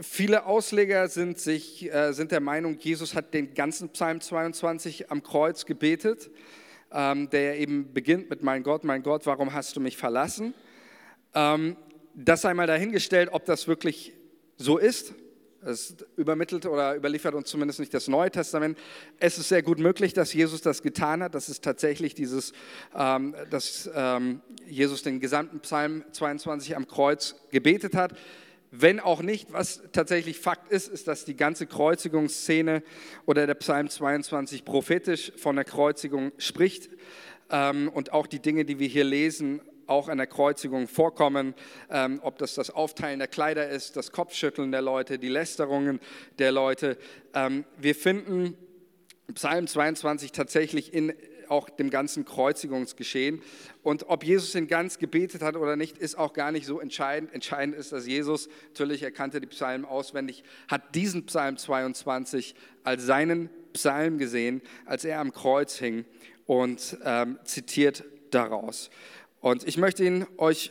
viele 0.00 0.46
Ausleger 0.46 1.08
sind, 1.08 1.38
sich, 1.38 1.92
äh, 1.92 2.12
sind 2.12 2.32
der 2.32 2.40
Meinung, 2.40 2.78
Jesus 2.78 3.14
hat 3.14 3.34
den 3.34 3.54
ganzen 3.54 3.88
Psalm 3.90 4.20
22 4.20 5.10
am 5.10 5.22
Kreuz 5.22 5.66
gebetet, 5.66 6.30
ähm, 6.92 7.28
der 7.30 7.58
eben 7.58 7.92
beginnt 7.92 8.30
mit 8.30 8.42
Mein 8.42 8.62
Gott, 8.62 8.84
mein 8.84 9.02
Gott, 9.02 9.26
warum 9.26 9.52
hast 9.52 9.74
du 9.74 9.80
mich 9.80 9.96
verlassen? 9.96 10.54
Ähm, 11.34 11.76
das 12.24 12.42
sei 12.42 12.54
mal 12.54 12.66
dahingestellt, 12.66 13.30
ob 13.32 13.44
das 13.44 13.68
wirklich 13.68 14.12
so 14.56 14.78
ist. 14.78 15.14
Es 15.62 15.94
übermittelt 16.16 16.64
oder 16.64 16.96
überliefert 16.96 17.34
uns 17.34 17.50
zumindest 17.50 17.80
nicht 17.80 17.92
das 17.92 18.08
Neue 18.08 18.30
Testament. 18.30 18.78
Es 19.18 19.36
ist 19.36 19.50
sehr 19.50 19.62
gut 19.62 19.78
möglich, 19.78 20.14
dass 20.14 20.32
Jesus 20.32 20.62
das 20.62 20.82
getan 20.82 21.22
hat. 21.22 21.34
Das 21.34 21.50
ist 21.50 21.62
tatsächlich 21.62 22.14
dieses, 22.14 22.52
ähm, 22.96 23.34
dass 23.50 23.90
ähm, 23.94 24.40
Jesus 24.66 25.02
den 25.02 25.20
gesamten 25.20 25.60
Psalm 25.60 26.04
22 26.12 26.76
am 26.76 26.86
Kreuz 26.86 27.36
gebetet 27.50 27.94
hat. 27.94 28.14
Wenn 28.70 29.00
auch 29.00 29.20
nicht, 29.20 29.52
was 29.52 29.82
tatsächlich 29.92 30.38
Fakt 30.38 30.72
ist, 30.72 30.88
ist, 30.88 31.08
dass 31.08 31.24
die 31.24 31.36
ganze 31.36 31.66
Kreuzigungsszene 31.66 32.82
oder 33.26 33.46
der 33.46 33.54
Psalm 33.54 33.90
22 33.90 34.64
prophetisch 34.64 35.32
von 35.36 35.56
der 35.56 35.64
Kreuzigung 35.64 36.32
spricht 36.38 36.88
ähm, 37.50 37.88
und 37.88 38.12
auch 38.12 38.26
die 38.26 38.40
Dinge, 38.40 38.64
die 38.64 38.78
wir 38.78 38.88
hier 38.88 39.04
lesen, 39.04 39.60
auch 39.90 40.08
an 40.08 40.18
der 40.18 40.26
Kreuzigung 40.26 40.88
vorkommen, 40.88 41.54
ähm, 41.90 42.20
ob 42.22 42.38
das 42.38 42.54
das 42.54 42.70
Aufteilen 42.70 43.18
der 43.18 43.28
Kleider 43.28 43.68
ist, 43.68 43.96
das 43.96 44.12
Kopfschütteln 44.12 44.72
der 44.72 44.82
Leute, 44.82 45.18
die 45.18 45.28
Lästerungen 45.28 46.00
der 46.38 46.52
Leute. 46.52 46.96
Ähm, 47.34 47.64
wir 47.76 47.94
finden 47.94 48.56
Psalm 49.34 49.66
22 49.66 50.32
tatsächlich 50.32 50.92
in 50.94 51.12
auch 51.48 51.68
dem 51.68 51.90
ganzen 51.90 52.24
Kreuzigungsgeschehen. 52.24 53.42
Und 53.82 54.08
ob 54.08 54.22
Jesus 54.22 54.54
ihn 54.54 54.68
ganz 54.68 54.98
gebetet 54.98 55.42
hat 55.42 55.56
oder 55.56 55.74
nicht, 55.74 55.98
ist 55.98 56.16
auch 56.16 56.32
gar 56.32 56.52
nicht 56.52 56.64
so 56.64 56.78
entscheidend. 56.78 57.34
Entscheidend 57.34 57.74
ist, 57.74 57.90
dass 57.90 58.06
Jesus, 58.06 58.48
natürlich 58.68 59.02
erkannte 59.02 59.40
die 59.40 59.48
Psalmen 59.48 59.84
auswendig, 59.84 60.44
hat 60.68 60.94
diesen 60.94 61.26
Psalm 61.26 61.56
22 61.56 62.54
als 62.84 63.04
seinen 63.04 63.50
Psalm 63.72 64.18
gesehen, 64.18 64.62
als 64.86 65.04
er 65.04 65.18
am 65.18 65.32
Kreuz 65.32 65.76
hing 65.76 66.04
und 66.46 66.96
ähm, 67.04 67.38
zitiert 67.44 68.04
daraus. 68.30 68.90
Und 69.40 69.66
ich 69.66 69.78
möchte 69.78 70.04
ihn 70.04 70.26
euch 70.36 70.70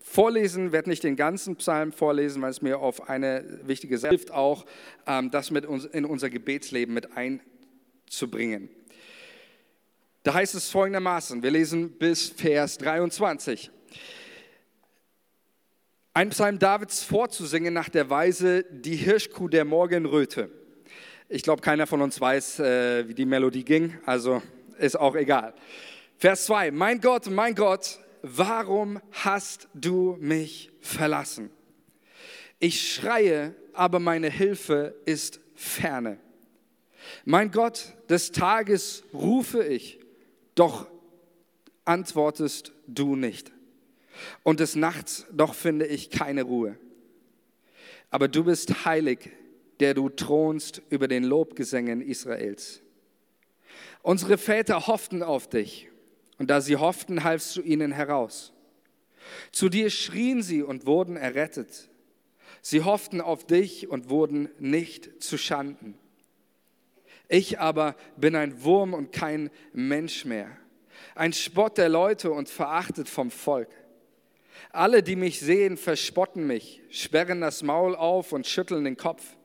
vorlesen, 0.00 0.72
werde 0.72 0.88
nicht 0.90 1.04
den 1.04 1.16
ganzen 1.16 1.56
Psalm 1.56 1.92
vorlesen, 1.92 2.42
weil 2.42 2.50
es 2.50 2.62
mir 2.62 2.78
auf 2.78 3.08
eine 3.08 3.60
wichtige 3.64 3.98
Sache 3.98 4.10
hilft, 4.10 4.32
auch 4.32 4.64
ähm, 5.06 5.30
das 5.30 5.50
mit 5.50 5.66
uns 5.66 5.84
in 5.84 6.04
unser 6.04 6.30
Gebetsleben 6.30 6.94
mit 6.94 7.10
einzubringen. 7.16 8.70
Da 10.24 10.34
heißt 10.34 10.54
es 10.54 10.68
folgendermaßen, 10.68 11.42
wir 11.42 11.50
lesen 11.50 11.92
bis 11.92 12.28
Vers 12.28 12.78
23. 12.78 13.70
Ein 16.12 16.30
Psalm 16.30 16.58
Davids 16.58 17.04
vorzusingen 17.04 17.72
nach 17.72 17.88
der 17.88 18.10
Weise 18.10 18.64
Die 18.70 18.96
Hirschkuh 18.96 19.48
der 19.48 19.64
Morgenröte. 19.64 20.50
Ich 21.28 21.42
glaube, 21.42 21.62
keiner 21.62 21.86
von 21.86 22.02
uns 22.02 22.20
weiß, 22.20 22.60
äh, 22.60 23.08
wie 23.08 23.14
die 23.14 23.26
Melodie 23.26 23.64
ging, 23.64 23.98
also 24.06 24.42
ist 24.78 24.98
auch 24.98 25.14
egal. 25.14 25.54
Vers 26.16 26.46
2. 26.46 26.72
Mein 26.72 27.00
Gott, 27.00 27.30
mein 27.30 27.54
Gott, 27.54 28.00
warum 28.36 29.00
hast 29.12 29.68
du 29.74 30.16
mich 30.20 30.70
verlassen? 30.80 31.50
Ich 32.58 32.92
schreie, 32.92 33.54
aber 33.72 34.00
meine 34.00 34.30
Hilfe 34.30 34.94
ist 35.04 35.40
ferne. 35.54 36.18
Mein 37.24 37.50
Gott, 37.50 37.94
des 38.08 38.32
Tages 38.32 39.04
rufe 39.12 39.64
ich, 39.64 40.00
doch 40.54 40.88
antwortest 41.84 42.72
du 42.86 43.16
nicht. 43.16 43.52
Und 44.42 44.60
des 44.60 44.74
Nachts 44.74 45.26
doch 45.32 45.54
finde 45.54 45.86
ich 45.86 46.10
keine 46.10 46.42
Ruhe. 46.42 46.76
Aber 48.10 48.26
du 48.26 48.44
bist 48.44 48.84
heilig, 48.84 49.30
der 49.80 49.94
du 49.94 50.08
thronst 50.08 50.82
über 50.90 51.06
den 51.06 51.22
Lobgesängen 51.22 52.00
Israels. 52.00 52.82
Unsere 54.02 54.38
Väter 54.38 54.86
hofften 54.86 55.22
auf 55.22 55.48
dich 55.48 55.88
und 56.38 56.50
da 56.50 56.60
sie 56.60 56.76
hofften, 56.76 57.24
halfst 57.24 57.56
du 57.56 57.62
ihnen 57.62 57.92
heraus. 57.92 58.52
Zu 59.52 59.68
dir 59.68 59.90
schrien 59.90 60.42
sie 60.42 60.62
und 60.62 60.86
wurden 60.86 61.16
errettet. 61.16 61.90
Sie 62.62 62.82
hofften 62.82 63.20
auf 63.20 63.46
dich 63.46 63.88
und 63.88 64.10
wurden 64.10 64.48
nicht 64.58 65.22
zu 65.22 65.36
Schanden. 65.36 65.94
Ich 67.28 67.60
aber 67.60 67.94
bin 68.16 68.34
ein 68.36 68.62
Wurm 68.62 68.94
und 68.94 69.12
kein 69.12 69.50
Mensch 69.72 70.24
mehr, 70.24 70.56
ein 71.14 71.32
Spott 71.32 71.76
der 71.76 71.90
Leute 71.90 72.30
und 72.30 72.48
verachtet 72.48 73.08
vom 73.08 73.30
Volk. 73.30 73.68
Alle, 74.70 75.02
die 75.02 75.16
mich 75.16 75.40
sehen, 75.40 75.76
verspotten 75.76 76.46
mich, 76.46 76.82
sperren 76.90 77.40
das 77.40 77.62
Maul 77.62 77.94
auf 77.94 78.32
und 78.32 78.46
schütteln 78.46 78.84
den 78.84 78.96
Kopf. 78.96 79.36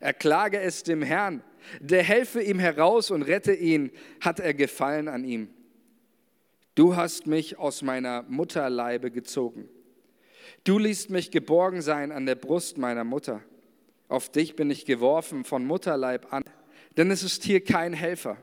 Erklage 0.00 0.60
es 0.60 0.82
dem 0.82 1.02
Herrn, 1.02 1.42
der 1.80 2.02
helfe 2.02 2.42
ihm 2.42 2.58
heraus 2.58 3.10
und 3.10 3.22
rette 3.22 3.52
ihn, 3.52 3.90
hat 4.20 4.40
er 4.40 4.54
Gefallen 4.54 5.08
an 5.08 5.24
ihm. 5.24 5.50
Du 6.78 6.94
hast 6.94 7.26
mich 7.26 7.58
aus 7.58 7.82
meiner 7.82 8.24
Mutterleibe 8.28 9.10
gezogen. 9.10 9.68
Du 10.62 10.78
ließt 10.78 11.10
mich 11.10 11.32
geborgen 11.32 11.82
sein 11.82 12.12
an 12.12 12.24
der 12.24 12.36
Brust 12.36 12.78
meiner 12.78 13.02
Mutter. 13.02 13.42
Auf 14.06 14.30
dich 14.30 14.54
bin 14.54 14.70
ich 14.70 14.84
geworfen 14.84 15.42
von 15.42 15.66
Mutterleib 15.66 16.32
an, 16.32 16.44
denn 16.96 17.10
es 17.10 17.24
ist 17.24 17.42
hier 17.42 17.64
kein 17.64 17.94
Helfer. 17.94 18.36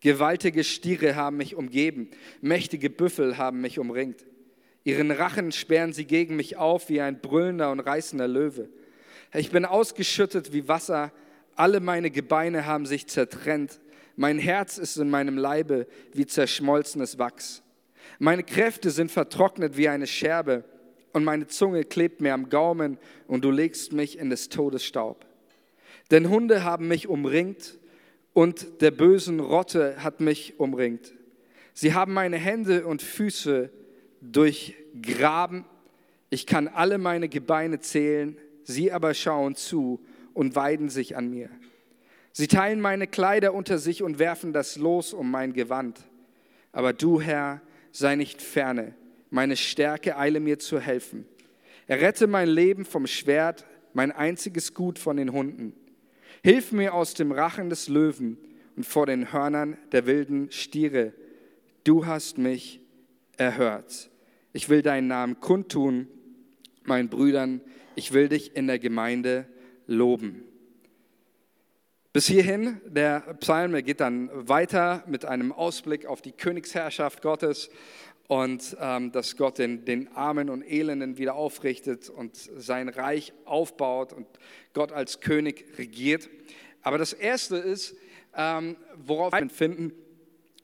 Gewaltige 0.00 0.64
Stiere 0.64 1.14
haben 1.14 1.36
mich 1.36 1.54
umgeben, 1.54 2.10
mächtige 2.40 2.90
Büffel 2.90 3.38
haben 3.38 3.60
mich 3.60 3.78
umringt. 3.78 4.26
Ihren 4.82 5.12
Rachen 5.12 5.52
sperren 5.52 5.92
sie 5.92 6.06
gegen 6.06 6.34
mich 6.34 6.56
auf 6.56 6.88
wie 6.88 7.00
ein 7.00 7.20
brüllender 7.20 7.70
und 7.70 7.78
reißender 7.78 8.26
Löwe. 8.26 8.68
Ich 9.32 9.52
bin 9.52 9.64
ausgeschüttet 9.64 10.52
wie 10.52 10.66
Wasser, 10.66 11.12
alle 11.54 11.78
meine 11.78 12.10
Gebeine 12.10 12.66
haben 12.66 12.86
sich 12.86 13.06
zertrennt. 13.06 13.78
Mein 14.20 14.38
Herz 14.38 14.76
ist 14.76 14.98
in 14.98 15.08
meinem 15.08 15.38
Leibe 15.38 15.86
wie 16.12 16.26
zerschmolzenes 16.26 17.18
Wachs. 17.18 17.62
Meine 18.18 18.42
Kräfte 18.42 18.90
sind 18.90 19.10
vertrocknet 19.10 19.78
wie 19.78 19.88
eine 19.88 20.06
Scherbe 20.06 20.62
und 21.14 21.24
meine 21.24 21.46
Zunge 21.46 21.84
klebt 21.84 22.20
mir 22.20 22.34
am 22.34 22.50
Gaumen 22.50 22.98
und 23.28 23.46
du 23.46 23.50
legst 23.50 23.94
mich 23.94 24.18
in 24.18 24.28
des 24.28 24.50
Todes 24.50 24.84
Staub. 24.84 25.24
Denn 26.10 26.28
Hunde 26.28 26.64
haben 26.64 26.86
mich 26.86 27.08
umringt 27.08 27.78
und 28.34 28.82
der 28.82 28.90
bösen 28.90 29.40
Rotte 29.40 30.04
hat 30.04 30.20
mich 30.20 30.60
umringt. 30.60 31.14
Sie 31.72 31.94
haben 31.94 32.12
meine 32.12 32.36
Hände 32.36 32.86
und 32.86 33.00
Füße 33.00 33.70
durchgraben. 34.20 35.64
Ich 36.28 36.44
kann 36.44 36.68
alle 36.68 36.98
meine 36.98 37.30
Gebeine 37.30 37.80
zählen, 37.80 38.36
sie 38.64 38.92
aber 38.92 39.14
schauen 39.14 39.54
zu 39.54 40.04
und 40.34 40.56
weiden 40.56 40.90
sich 40.90 41.16
an 41.16 41.30
mir. 41.30 41.48
Sie 42.32 42.46
teilen 42.46 42.80
meine 42.80 43.06
Kleider 43.06 43.54
unter 43.54 43.78
sich 43.78 44.02
und 44.02 44.18
werfen 44.18 44.52
das 44.52 44.76
Los 44.76 45.12
um 45.12 45.30
mein 45.30 45.52
Gewand. 45.52 46.00
Aber 46.72 46.92
du, 46.92 47.20
Herr, 47.20 47.60
sei 47.92 48.16
nicht 48.16 48.40
ferne. 48.40 48.94
Meine 49.30 49.56
Stärke 49.56 50.16
eile 50.16 50.40
mir 50.40 50.58
zu 50.58 50.80
helfen. 50.80 51.26
Errette 51.86 52.26
mein 52.26 52.48
Leben 52.48 52.84
vom 52.84 53.06
Schwert, 53.06 53.66
mein 53.92 54.12
einziges 54.12 54.74
Gut 54.74 54.98
von 54.98 55.16
den 55.16 55.32
Hunden. 55.32 55.72
Hilf 56.42 56.72
mir 56.72 56.94
aus 56.94 57.14
dem 57.14 57.32
Rachen 57.32 57.68
des 57.68 57.88
Löwen 57.88 58.38
und 58.76 58.86
vor 58.86 59.06
den 59.06 59.32
Hörnern 59.32 59.76
der 59.92 60.06
wilden 60.06 60.50
Stiere. 60.52 61.12
Du 61.84 62.06
hast 62.06 62.38
mich 62.38 62.80
erhört. 63.36 64.10
Ich 64.52 64.68
will 64.68 64.82
deinen 64.82 65.08
Namen 65.08 65.40
kundtun, 65.40 66.08
meinen 66.84 67.08
Brüdern. 67.08 67.60
Ich 67.94 68.12
will 68.12 68.28
dich 68.28 68.56
in 68.56 68.66
der 68.66 68.78
Gemeinde 68.78 69.46
loben. 69.86 70.44
Bis 72.12 72.26
hierhin, 72.26 72.80
der 72.86 73.20
Psalm 73.38 73.72
geht 73.84 74.00
dann 74.00 74.30
weiter 74.32 75.04
mit 75.06 75.24
einem 75.24 75.52
Ausblick 75.52 76.06
auf 76.06 76.20
die 76.20 76.32
Königsherrschaft 76.32 77.22
Gottes 77.22 77.70
und 78.26 78.76
ähm, 78.80 79.12
dass 79.12 79.36
Gott 79.36 79.58
den, 79.58 79.84
den 79.84 80.08
Armen 80.16 80.50
und 80.50 80.62
Elenden 80.62 81.18
wieder 81.18 81.36
aufrichtet 81.36 82.08
und 82.08 82.34
sein 82.34 82.88
Reich 82.88 83.32
aufbaut 83.44 84.12
und 84.12 84.26
Gott 84.72 84.90
als 84.90 85.20
König 85.20 85.78
regiert. 85.78 86.28
Aber 86.82 86.98
das 86.98 87.12
Erste 87.12 87.58
ist, 87.58 87.94
ähm, 88.36 88.74
worauf 88.96 89.32
wir 89.32 89.48
finden, 89.48 89.92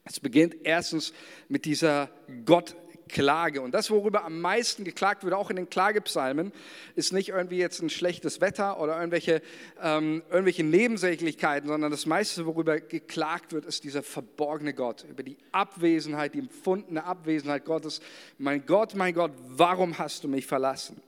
es 0.03 0.19
beginnt 0.19 0.53
erstens 0.65 1.13
mit 1.47 1.63
dieser 1.63 2.09
Gott 2.43 2.75
Klage. 3.07 3.61
Und 3.61 3.71
das, 3.71 3.89
worüber 3.89 4.23
am 4.23 4.41
meisten 4.41 4.83
geklagt 4.83 5.23
wird, 5.23 5.33
auch 5.33 5.49
in 5.49 5.55
den 5.55 5.69
Klagepsalmen, 5.69 6.51
ist 6.95 7.13
nicht 7.13 7.29
irgendwie 7.29 7.57
jetzt 7.57 7.81
ein 7.81 7.89
schlechtes 7.89 8.41
Wetter 8.41 8.79
oder 8.79 8.97
irgendwelche, 8.97 9.41
ähm, 9.81 10.23
irgendwelche 10.29 10.63
Nebensächlichkeiten, 10.63 11.67
sondern 11.67 11.91
das 11.91 12.05
meiste, 12.05 12.45
worüber 12.45 12.79
geklagt 12.79 13.53
wird, 13.53 13.65
ist 13.65 13.83
dieser 13.83 14.03
verborgene 14.03 14.73
Gott, 14.73 15.05
über 15.09 15.23
die 15.23 15.37
Abwesenheit, 15.51 16.33
die 16.33 16.39
empfundene 16.39 17.03
Abwesenheit 17.03 17.65
Gottes. 17.65 18.01
Mein 18.37 18.65
Gott, 18.65 18.95
mein 18.95 19.13
Gott, 19.13 19.31
warum 19.47 19.97
hast 19.97 20.23
du 20.23 20.27
mich 20.27 20.45
verlassen? 20.45 21.01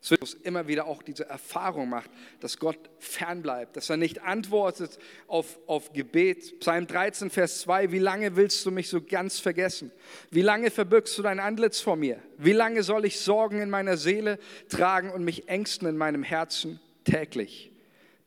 Dass 0.00 0.10
Jesus 0.10 0.34
immer 0.34 0.68
wieder 0.68 0.86
auch 0.86 1.02
diese 1.02 1.28
Erfahrung 1.28 1.88
macht, 1.88 2.10
dass 2.40 2.58
Gott 2.58 2.78
fernbleibt, 2.98 3.76
dass 3.76 3.90
er 3.90 3.96
nicht 3.96 4.22
antwortet 4.22 4.98
auf, 5.26 5.58
auf 5.66 5.92
Gebet. 5.92 6.60
Psalm 6.60 6.86
13, 6.86 7.30
Vers 7.30 7.60
2, 7.62 7.90
wie 7.92 7.98
lange 7.98 8.36
willst 8.36 8.64
du 8.64 8.70
mich 8.70 8.88
so 8.88 9.00
ganz 9.02 9.40
vergessen? 9.40 9.90
Wie 10.30 10.42
lange 10.42 10.70
verbirgst 10.70 11.18
du 11.18 11.22
dein 11.22 11.40
Antlitz 11.40 11.80
vor 11.80 11.96
mir? 11.96 12.18
Wie 12.36 12.52
lange 12.52 12.82
soll 12.82 13.04
ich 13.04 13.18
Sorgen 13.18 13.60
in 13.60 13.70
meiner 13.70 13.96
Seele 13.96 14.38
tragen 14.68 15.10
und 15.10 15.24
mich 15.24 15.48
ängsten 15.48 15.88
in 15.88 15.96
meinem 15.96 16.22
Herzen 16.22 16.78
täglich? 17.04 17.72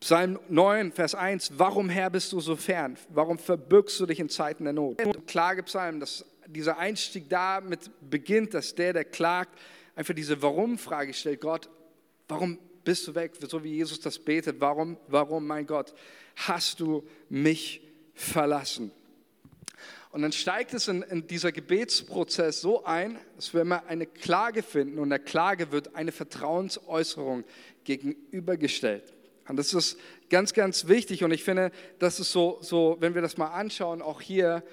Psalm 0.01 0.39
9, 0.49 0.91
Vers 0.91 1.13
1, 1.13 1.53
warum 1.57 1.88
Herr 1.88 2.10
bist 2.10 2.34
du 2.34 2.39
so 2.39 2.55
fern? 2.55 2.97
Warum 3.10 3.38
verbirgst 3.38 3.99
du 3.99 4.07
dich 4.07 4.19
in 4.19 4.29
Zeiten 4.29 4.63
der 4.63 4.73
Not? 4.73 4.97
Klagepsalm, 5.27 5.99
dass 5.99 6.25
dieser 6.47 6.79
Einstieg 6.79 7.29
damit 7.29 7.91
beginnt, 8.10 8.55
dass 8.55 8.73
der, 8.73 8.93
der 8.93 9.05
klagt, 9.05 9.57
einfach 9.95 10.13
diese 10.13 10.41
Warum-Frage 10.41 11.13
stellt, 11.13 11.41
Gott, 11.41 11.69
warum 12.27 12.58
bist 12.84 13.08
du 13.08 13.15
weg? 13.15 13.34
So 13.39 13.63
wie 13.63 13.75
Jesus 13.75 13.99
das 13.99 14.19
betet, 14.19 14.60
warum, 14.60 14.97
warum, 15.08 15.45
mein 15.45 15.67
Gott, 15.67 15.93
hast 16.36 16.80
du 16.80 17.08
mich 17.30 17.82
verlassen? 18.13 18.91
Und 20.12 20.23
dann 20.23 20.34
steigt 20.34 20.73
es 20.73 20.88
in, 20.88 21.04
in 21.04 21.25
dieser 21.25 21.51
Gebetsprozess 21.51 22.60
so 22.60 22.84
ein, 22.84 23.17
dass 23.38 23.54
wir 23.54 23.62
immer 23.62 23.86
eine 23.86 24.06
Klage 24.06 24.62
finden 24.62 24.99
und 24.99 25.10
der 25.10 25.19
Klage 25.19 25.71
wird 25.71 25.95
eine 25.95 26.12
Vertrauensäußerung 26.12 27.45
gegenübergestellt. 27.86 29.13
Und 29.47 29.56
das 29.56 29.73
ist 29.73 29.97
ganz, 30.30 30.54
ganz 30.54 30.88
wichtig 30.88 31.23
und 31.23 31.32
ich 31.32 31.43
finde, 31.43 31.71
das 31.99 32.19
ist 32.19 32.32
so, 32.32 32.60
so 32.62 32.97
wenn 32.99 33.15
wir 33.15 33.21
das 33.21 33.38
mal 33.38 33.47
anschauen, 33.47 34.01
auch 34.01 34.21
hier 34.21 34.63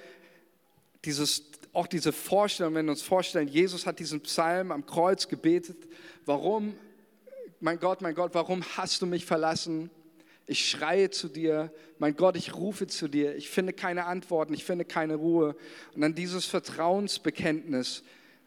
dieses 1.04 1.47
auch 1.78 1.86
diese 1.86 2.12
Vorstellung, 2.12 2.74
wenn 2.74 2.86
wir 2.86 2.90
uns 2.90 3.02
vorstellen, 3.02 3.46
Jesus 3.46 3.86
hat 3.86 4.00
diesen 4.00 4.20
Psalm 4.22 4.72
am 4.72 4.84
Kreuz 4.84 5.28
gebetet, 5.28 5.76
warum, 6.26 6.74
mein 7.60 7.78
Gott, 7.78 8.02
mein 8.02 8.16
Gott, 8.16 8.34
warum 8.34 8.64
hast 8.76 9.00
du 9.00 9.06
mich 9.06 9.24
verlassen? 9.24 9.88
Ich 10.48 10.68
schreie 10.68 11.10
zu 11.10 11.28
dir, 11.28 11.72
mein 12.00 12.16
Gott, 12.16 12.36
ich 12.36 12.56
rufe 12.56 12.88
zu 12.88 13.06
dir, 13.06 13.36
ich 13.36 13.48
finde 13.48 13.72
keine 13.72 14.06
Antworten, 14.06 14.54
ich 14.54 14.64
finde 14.64 14.84
keine 14.84 15.14
Ruhe. 15.14 15.54
Und 15.94 16.00
dann 16.00 16.16
dieses 16.16 16.46
Vertrauensbekenntnis, 16.46 18.02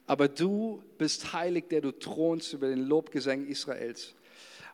aber 0.08 0.28
du 0.28 0.84
bist 0.98 1.32
heilig, 1.32 1.70
der 1.70 1.80
du 1.80 1.94
thronst 1.94 2.52
über 2.52 2.68
den 2.68 2.82
Lobgesängen 2.82 3.48
Israels. 3.48 4.14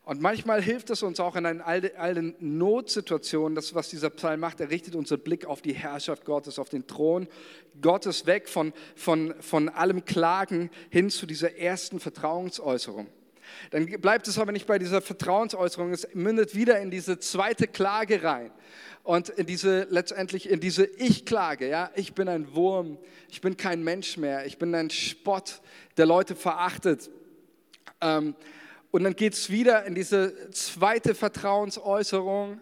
Und 0.08 0.22
manchmal 0.22 0.62
hilft 0.62 0.90
es 0.90 1.04
uns 1.04 1.20
auch 1.20 1.36
in 1.36 1.46
all 1.46 1.82
den 1.82 2.34
Notsituationen, 2.40 3.56
das, 3.56 3.76
was 3.76 3.90
dieser 3.90 4.10
Psalm 4.10 4.40
macht, 4.40 4.62
er 4.62 4.70
richtet 4.70 4.96
unseren 4.96 5.20
Blick 5.20 5.46
auf 5.46 5.62
die 5.62 5.74
Herrschaft 5.74 6.24
Gottes, 6.24 6.60
auf 6.60 6.70
den 6.70 6.88
Thron 6.88 7.28
Gottes 7.82 8.26
weg 8.26 8.48
von, 8.48 8.72
von, 8.96 9.36
von 9.42 9.68
allem 9.68 10.06
Klagen 10.06 10.70
hin 10.90 11.10
zu 11.10 11.26
dieser 11.26 11.58
ersten 11.58 12.00
Vertrauensäußerung. 12.00 13.08
Dann 13.72 13.86
bleibt 14.00 14.30
es 14.30 14.40
aber 14.40 14.54
nicht 14.54 14.66
bei 14.66 14.80
dieser 14.80 15.02
Vertrauensäußerung, 15.02 15.92
es 15.92 16.08
mündet 16.14 16.56
wieder 16.56 16.80
in 16.80 16.90
diese 16.90 17.20
zweite 17.20 17.68
Klage 17.68 18.24
rein 18.24 18.54
und 19.04 19.28
in 19.28 19.46
diese 19.46 19.88
letztendlich 19.90 20.50
in 20.50 20.62
diese 20.62 20.86
Ich-Klage. 20.86 21.68
Ja, 21.68 21.92
ich 21.96 22.14
bin 22.14 22.30
ein 22.30 22.56
Wurm, 22.56 22.98
ich 23.28 23.42
bin 23.42 23.58
kein 23.58 23.84
Mensch 23.84 24.16
mehr, 24.16 24.46
ich 24.46 24.58
bin 24.58 24.74
ein 24.74 24.90
Spott, 24.90 25.60
der 25.98 26.06
Leute 26.06 26.34
verachtet. 26.34 27.10
Ähm, 28.00 28.36
und 28.98 29.04
dann 29.04 29.16
geht 29.16 29.34
es 29.34 29.52
wieder 29.52 29.86
in 29.86 29.94
diese 29.94 30.50
zweite 30.50 31.14
Vertrauensäußerung. 31.14 32.60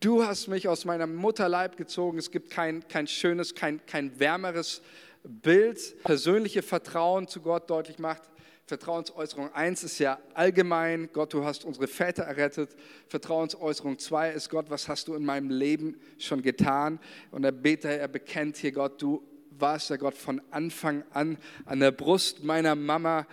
Du 0.00 0.22
hast 0.22 0.48
mich 0.48 0.68
aus 0.68 0.84
meinem 0.84 1.16
Mutterleib 1.16 1.78
gezogen. 1.78 2.18
Es 2.18 2.30
gibt 2.30 2.50
kein, 2.50 2.86
kein 2.88 3.06
schönes, 3.06 3.54
kein, 3.54 3.80
kein 3.86 4.20
wärmeres 4.20 4.82
Bild. 5.24 6.02
Persönliche 6.04 6.60
Vertrauen 6.60 7.26
zu 7.26 7.40
Gott 7.40 7.70
deutlich 7.70 7.98
macht. 7.98 8.24
Vertrauensäußerung 8.66 9.50
1 9.54 9.82
ist 9.84 9.98
ja 9.98 10.18
allgemein, 10.34 11.08
Gott, 11.14 11.32
du 11.32 11.42
hast 11.42 11.64
unsere 11.64 11.86
Väter 11.86 12.24
errettet. 12.24 12.76
Vertrauensäußerung 13.08 13.98
2 13.98 14.32
ist, 14.32 14.50
Gott, 14.50 14.68
was 14.68 14.88
hast 14.88 15.08
du 15.08 15.14
in 15.14 15.24
meinem 15.24 15.48
Leben 15.48 15.98
schon 16.18 16.42
getan? 16.42 17.00
Und 17.30 17.40
der 17.40 17.52
Beter, 17.52 17.88
er 17.88 18.08
bekennt 18.08 18.58
hier, 18.58 18.72
Gott, 18.72 19.00
du 19.00 19.22
warst 19.58 19.88
der 19.88 19.96
Gott 19.96 20.18
von 20.18 20.42
Anfang 20.50 21.02
an 21.12 21.38
an 21.64 21.80
der 21.80 21.92
Brust 21.92 22.44
meiner 22.44 22.74
Mama 22.74 23.26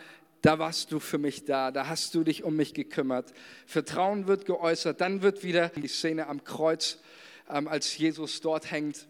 da 0.43 0.59
warst 0.59 0.91
du 0.91 0.99
für 0.99 1.17
mich 1.17 1.45
da, 1.45 1.71
da 1.71 1.87
hast 1.87 2.13
du 2.13 2.23
dich 2.23 2.43
um 2.43 2.55
mich 2.55 2.73
gekümmert. 2.73 3.33
Vertrauen 3.65 4.27
wird 4.27 4.45
geäußert, 4.45 4.99
dann 4.99 5.21
wird 5.21 5.41
wieder 5.43 5.69
die 5.69 5.87
Szene 5.87 6.27
am 6.27 6.43
Kreuz, 6.43 6.99
ähm, 7.49 7.67
als 7.67 7.97
Jesus 7.97 8.41
dort 8.41 8.69
hängt. 8.69 9.07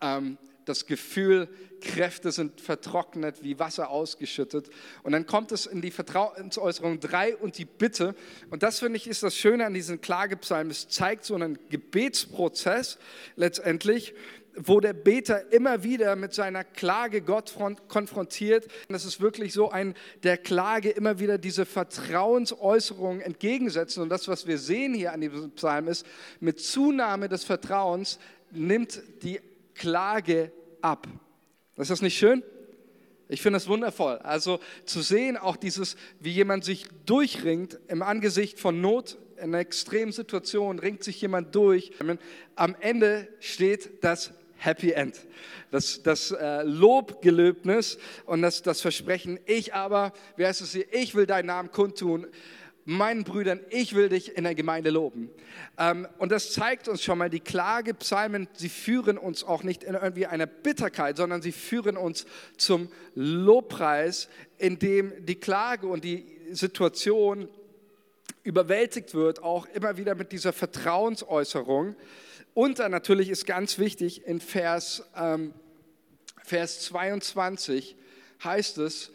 Ähm, 0.00 0.38
das 0.64 0.86
Gefühl, 0.86 1.48
Kräfte 1.80 2.32
sind 2.32 2.60
vertrocknet, 2.60 3.42
wie 3.42 3.58
Wasser 3.58 3.90
ausgeschüttet. 3.90 4.70
Und 5.02 5.12
dann 5.12 5.26
kommt 5.26 5.52
es 5.52 5.66
in 5.66 5.82
die 5.82 5.90
Vertrauensäußerung 5.90 7.00
3 7.00 7.36
und 7.36 7.58
die 7.58 7.64
Bitte. 7.64 8.14
Und 8.50 8.62
das 8.62 8.78
finde 8.78 8.96
ich 8.96 9.08
ist 9.08 9.22
das 9.22 9.36
Schöne 9.36 9.66
an 9.66 9.74
diesen 9.74 10.00
Klagepsalmen. 10.00 10.70
Es 10.70 10.88
zeigt 10.88 11.24
so 11.24 11.34
einen 11.34 11.58
Gebetsprozess 11.68 12.98
letztendlich, 13.36 14.14
wo 14.56 14.80
der 14.80 14.92
Beter 14.92 15.52
immer 15.52 15.82
wieder 15.82 16.16
mit 16.16 16.34
seiner 16.34 16.64
Klage 16.64 17.22
Gott 17.22 17.54
konfrontiert. 17.88 18.66
Das 18.88 19.04
ist 19.04 19.20
wirklich 19.20 19.52
so 19.52 19.70
ein 19.70 19.94
der 20.22 20.36
Klage 20.36 20.90
immer 20.90 21.18
wieder 21.18 21.38
diese 21.38 21.66
Vertrauensäußerung 21.66 23.20
entgegensetzen. 23.20 24.02
Und 24.02 24.08
das, 24.08 24.28
was 24.28 24.46
wir 24.46 24.58
sehen 24.58 24.94
hier 24.94 25.12
an 25.12 25.20
diesem 25.20 25.52
Psalm 25.52 25.88
ist, 25.88 26.06
mit 26.40 26.60
Zunahme 26.60 27.28
des 27.28 27.44
Vertrauens 27.44 28.18
nimmt 28.50 29.02
die 29.22 29.40
Klage 29.74 30.52
ab. 30.82 31.06
Ist 31.76 31.90
das 31.90 32.02
nicht 32.02 32.18
schön? 32.18 32.42
Ich 33.28 33.42
finde 33.42 33.58
das 33.58 33.68
wundervoll. 33.68 34.18
Also 34.18 34.58
zu 34.84 35.02
sehen, 35.02 35.36
auch 35.36 35.56
dieses, 35.56 35.96
wie 36.18 36.32
jemand 36.32 36.64
sich 36.64 36.86
durchringt 37.06 37.78
im 37.86 38.02
Angesicht 38.02 38.58
von 38.58 38.80
Not, 38.80 39.18
in 39.36 39.44
einer 39.54 39.60
extremen 39.60 40.12
Situation, 40.12 40.78
ringt 40.80 41.04
sich 41.04 41.20
jemand 41.20 41.54
durch. 41.54 41.92
Am 42.56 42.76
Ende 42.80 43.28
steht 43.38 44.04
das 44.04 44.32
Happy 44.60 44.92
End. 44.92 45.18
Das, 45.70 46.02
das 46.02 46.32
äh, 46.32 46.62
Lobgelöbnis 46.62 47.98
und 48.26 48.42
das, 48.42 48.62
das 48.62 48.82
Versprechen, 48.82 49.40
ich 49.46 49.72
aber, 49.74 50.12
wie 50.36 50.44
heißt 50.44 50.60
es 50.60 50.72
hier, 50.72 50.92
ich 50.92 51.14
will 51.14 51.26
deinen 51.26 51.46
Namen 51.46 51.70
kundtun, 51.70 52.26
meinen 52.84 53.24
Brüdern, 53.24 53.60
ich 53.70 53.94
will 53.94 54.10
dich 54.10 54.36
in 54.36 54.44
der 54.44 54.54
Gemeinde 54.54 54.90
loben. 54.90 55.30
Ähm, 55.78 56.06
und 56.18 56.30
das 56.30 56.52
zeigt 56.52 56.88
uns 56.88 57.02
schon 57.02 57.16
mal, 57.18 57.30
die 57.30 57.40
Klagepsalmen, 57.40 58.48
sie 58.52 58.68
führen 58.68 59.16
uns 59.16 59.44
auch 59.44 59.62
nicht 59.62 59.82
in 59.82 59.94
irgendwie 59.94 60.26
einer 60.26 60.46
Bitterkeit, 60.46 61.16
sondern 61.16 61.40
sie 61.40 61.52
führen 61.52 61.96
uns 61.96 62.26
zum 62.58 62.90
Lobpreis, 63.14 64.28
in 64.58 64.78
dem 64.78 65.24
die 65.24 65.36
Klage 65.36 65.86
und 65.86 66.04
die 66.04 66.26
Situation 66.50 67.48
überwältigt 68.42 69.14
wird, 69.14 69.42
auch 69.42 69.66
immer 69.72 69.96
wieder 69.96 70.14
mit 70.14 70.32
dieser 70.32 70.52
Vertrauensäußerung. 70.52 71.96
Und 72.54 72.78
dann 72.78 72.90
natürlich 72.90 73.30
ist 73.30 73.46
ganz 73.46 73.78
wichtig, 73.78 74.26
in 74.26 74.40
Vers, 74.40 75.04
ähm, 75.16 75.54
Vers 76.42 76.80
22 76.82 77.96
heißt 78.42 78.78
es, 78.78 79.12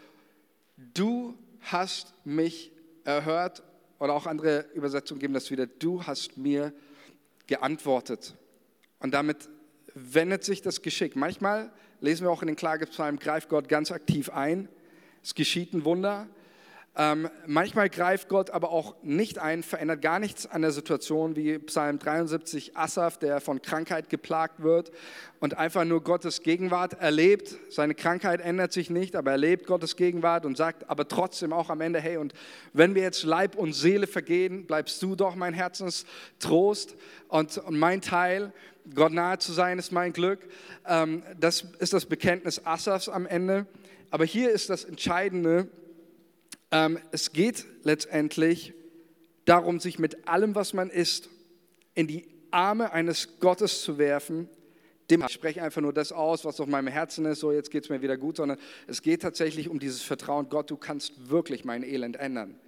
du 0.77 1.37
hast 1.61 2.13
mich 2.25 2.71
erhört, 3.03 3.63
oder 3.99 4.13
auch 4.13 4.25
andere 4.25 4.65
Übersetzungen 4.73 5.19
geben 5.19 5.33
das 5.33 5.51
wieder, 5.51 5.67
du 5.67 6.03
hast 6.03 6.37
mir 6.37 6.73
geantwortet. 7.47 8.35
Und 8.99 9.13
damit 9.13 9.49
wendet 9.93 10.43
sich 10.43 10.61
das 10.61 10.81
Geschick. 10.81 11.15
Manchmal 11.15 11.71
lesen 12.01 12.25
wir 12.25 12.31
auch 12.31 12.41
in 12.41 12.47
den 12.47 12.55
Klagepsalmen, 12.55 13.19
greift 13.19 13.49
Gott 13.49 13.69
ganz 13.69 13.91
aktiv 13.91 14.29
ein, 14.29 14.67
es 15.23 15.33
geschieht 15.33 15.73
ein 15.73 15.85
Wunder, 15.85 16.27
Ähm, 16.97 17.29
manchmal 17.45 17.89
greift 17.89 18.29
Gott 18.29 18.51
aber 18.51 18.71
auch 18.71 18.95
nicht 19.03 19.37
ein, 19.37 19.63
verändert 19.63 20.01
gar 20.01 20.17
nichts 20.19 20.47
an 20.47 20.61
der 20.61 20.71
Situation, 20.71 21.35
wie 21.35 21.59
Psalm 21.59 21.99
73 21.99 22.77
Asaf, 22.77 23.17
der 23.17 23.41
von 23.41 23.61
Krankheit 23.61 24.09
geplagt 24.09 24.63
wird 24.63 24.91
und 25.41 25.57
einfach 25.57 25.83
nur 25.83 26.01
Gottes 26.01 26.41
Gegenwart 26.41 26.93
erlebt. 27.01 27.57
Seine 27.69 27.95
Krankheit 27.95 28.39
ändert 28.39 28.71
sich 28.71 28.89
nicht, 28.89 29.17
aber 29.17 29.31
er 29.31 29.33
erlebt 29.33 29.67
Gottes 29.67 29.97
Gegenwart 29.97 30.45
und 30.45 30.55
sagt 30.55 30.89
aber 30.89 31.05
trotzdem 31.09 31.51
auch 31.51 31.69
am 31.69 31.81
Ende, 31.81 31.99
hey, 31.99 32.15
und 32.15 32.33
wenn 32.71 32.95
wir 32.95 33.01
jetzt 33.01 33.23
Leib 33.23 33.55
und 33.55 33.73
Seele 33.73 34.07
vergehen, 34.07 34.65
bleibst 34.65 35.01
du 35.03 35.17
doch 35.17 35.35
mein 35.35 35.53
Herzenstrost 35.53 36.95
und, 37.27 37.57
und 37.57 37.77
mein 37.77 37.99
Teil. 37.99 38.53
Gott 38.93 39.11
nahe 39.11 39.37
zu 39.39 39.51
sein 39.51 39.79
ist 39.79 39.91
mein 39.91 40.13
Glück. 40.13 40.39
Ähm, 40.87 41.23
das 41.37 41.65
ist 41.79 41.91
das 41.91 42.05
Bekenntnis 42.05 42.65
Asafs 42.65 43.09
am 43.09 43.25
Ende. 43.25 43.65
Aber 44.11 44.23
hier 44.23 44.51
ist 44.51 44.69
das 44.69 44.85
Entscheidende, 44.85 45.67
es 47.11 47.31
geht 47.31 47.65
letztendlich 47.83 48.73
darum, 49.45 49.79
sich 49.79 49.99
mit 49.99 50.27
allem, 50.27 50.55
was 50.55 50.73
man 50.73 50.89
ist, 50.89 51.29
in 51.93 52.07
die 52.07 52.27
Arme 52.51 52.91
eines 52.91 53.39
Gottes 53.39 53.81
zu 53.81 53.97
werfen. 53.97 54.49
Dem 55.09 55.21
ich 55.21 55.31
spreche 55.31 55.61
einfach 55.61 55.81
nur 55.81 55.93
das 55.93 56.11
aus, 56.11 56.45
was 56.45 56.59
auf 56.59 56.67
meinem 56.67 56.87
Herzen 56.87 57.25
ist, 57.25 57.39
so 57.39 57.51
jetzt 57.51 57.69
geht 57.69 57.83
es 57.83 57.89
mir 57.89 58.01
wieder 58.01 58.17
gut, 58.17 58.37
sondern 58.37 58.57
es 58.87 59.03
geht 59.03 59.21
tatsächlich 59.21 59.69
um 59.69 59.77
dieses 59.79 60.01
Vertrauen, 60.01 60.49
Gott, 60.49 60.71
du 60.71 60.77
kannst 60.77 61.29
wirklich 61.29 61.63
mein 61.63 61.83
Elend 61.83 62.15
ändern. 62.15 62.59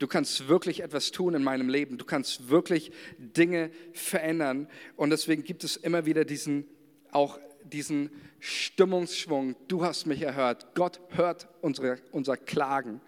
Du 0.00 0.08
kannst 0.08 0.48
wirklich 0.48 0.82
etwas 0.82 1.12
tun 1.12 1.34
in 1.34 1.44
meinem 1.44 1.68
Leben. 1.68 1.98
Du 1.98 2.06
kannst 2.06 2.48
wirklich 2.48 2.90
Dinge 3.18 3.70
verändern. 3.92 4.66
Und 4.96 5.10
deswegen 5.10 5.44
gibt 5.44 5.62
es 5.62 5.76
immer 5.76 6.06
wieder 6.06 6.24
diesen, 6.24 6.66
auch 7.12 7.38
diesen 7.62 8.10
Stimmungsschwung. 8.40 9.54
Du 9.68 9.84
hast 9.84 10.06
mich 10.06 10.22
erhört. 10.22 10.74
Gott 10.74 11.00
hört 11.10 11.48
unsere, 11.60 11.98
unser 12.12 12.38
Klagen. 12.38 13.02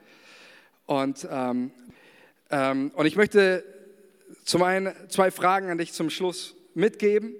Und, 0.86 1.26
ähm, 1.30 1.70
ähm, 2.50 2.90
und 2.94 3.06
ich 3.06 3.16
möchte 3.16 3.64
zum 4.44 4.62
einen 4.62 4.92
zwei 5.08 5.30
Fragen 5.30 5.70
an 5.70 5.78
dich 5.78 5.92
zum 5.92 6.10
Schluss 6.10 6.54
mitgeben. 6.74 7.34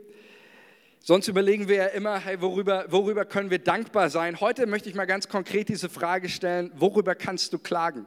Sonst 1.01 1.27
überlegen 1.27 1.67
wir 1.67 1.77
ja 1.77 1.87
immer, 1.87 2.19
hey, 2.19 2.41
worüber, 2.41 2.87
worüber 2.91 3.25
können 3.25 3.51
wir 3.51 3.59
dankbar 3.59 4.09
sein? 4.09 4.41
Heute 4.41 4.67
möchte 4.67 4.89
ich 4.89 4.95
mal 4.95 5.07
ganz 5.07 5.29
konkret 5.29 5.69
diese 5.69 5.89
Frage 5.89 6.29
stellen, 6.29 6.71
worüber 6.77 7.17
kannst 7.17 7.53
du 7.53 7.59
klagen? 7.59 8.07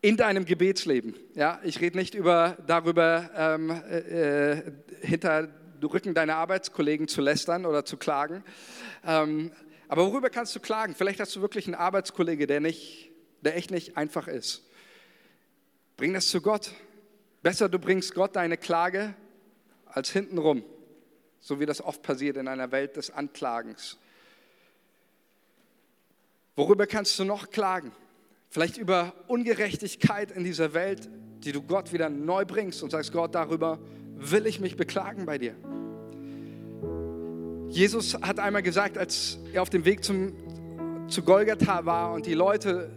In 0.00 0.16
deinem 0.16 0.44
Gebetsleben. 0.44 1.14
Ja, 1.34 1.60
ich 1.64 1.80
rede 1.80 1.96
nicht 1.96 2.14
über, 2.14 2.56
darüber, 2.66 3.30
ähm, 3.36 3.70
äh, 3.70 4.52
äh 4.52 4.72
hinter 5.00 5.48
Rücken 5.82 6.14
deiner 6.14 6.36
Arbeitskollegen 6.36 7.08
zu 7.08 7.20
lästern 7.20 7.66
oder 7.66 7.84
zu 7.84 7.96
klagen. 7.96 8.44
Ähm, 9.04 9.50
aber 9.88 10.06
worüber 10.06 10.30
kannst 10.30 10.54
du 10.54 10.60
klagen? 10.60 10.94
Vielleicht 10.94 11.18
hast 11.18 11.34
du 11.34 11.40
wirklich 11.40 11.66
einen 11.66 11.74
Arbeitskollege, 11.74 12.46
der 12.46 12.60
nicht 12.60 13.11
der 13.42 13.56
echt 13.56 13.70
nicht 13.70 13.96
einfach 13.96 14.28
ist. 14.28 14.62
Bring 15.96 16.14
das 16.14 16.28
zu 16.28 16.40
Gott. 16.40 16.72
Besser 17.42 17.68
du 17.68 17.78
bringst 17.78 18.14
Gott 18.14 18.36
deine 18.36 18.56
Klage 18.56 19.14
als 19.86 20.10
hintenrum, 20.10 20.64
so 21.40 21.60
wie 21.60 21.66
das 21.66 21.82
oft 21.82 22.02
passiert 22.02 22.36
in 22.36 22.48
einer 22.48 22.70
Welt 22.72 22.96
des 22.96 23.10
Anklagens. 23.10 23.98
Worüber 26.54 26.86
kannst 26.86 27.18
du 27.18 27.24
noch 27.24 27.50
klagen? 27.50 27.92
Vielleicht 28.48 28.76
über 28.76 29.14
Ungerechtigkeit 29.26 30.30
in 30.30 30.44
dieser 30.44 30.74
Welt, 30.74 31.08
die 31.38 31.52
du 31.52 31.62
Gott 31.62 31.92
wieder 31.92 32.10
neu 32.10 32.44
bringst 32.44 32.82
und 32.82 32.90
sagst, 32.90 33.12
Gott, 33.12 33.34
darüber 33.34 33.78
will 34.16 34.46
ich 34.46 34.60
mich 34.60 34.76
beklagen 34.76 35.26
bei 35.26 35.38
dir. 35.38 35.56
Jesus 37.68 38.14
hat 38.20 38.38
einmal 38.38 38.62
gesagt, 38.62 38.98
als 38.98 39.38
er 39.52 39.62
auf 39.62 39.70
dem 39.70 39.86
Weg 39.86 40.04
zum, 40.04 40.34
zu 41.08 41.22
Golgatha 41.22 41.86
war 41.86 42.12
und 42.12 42.26
die 42.26 42.34
Leute 42.34 42.90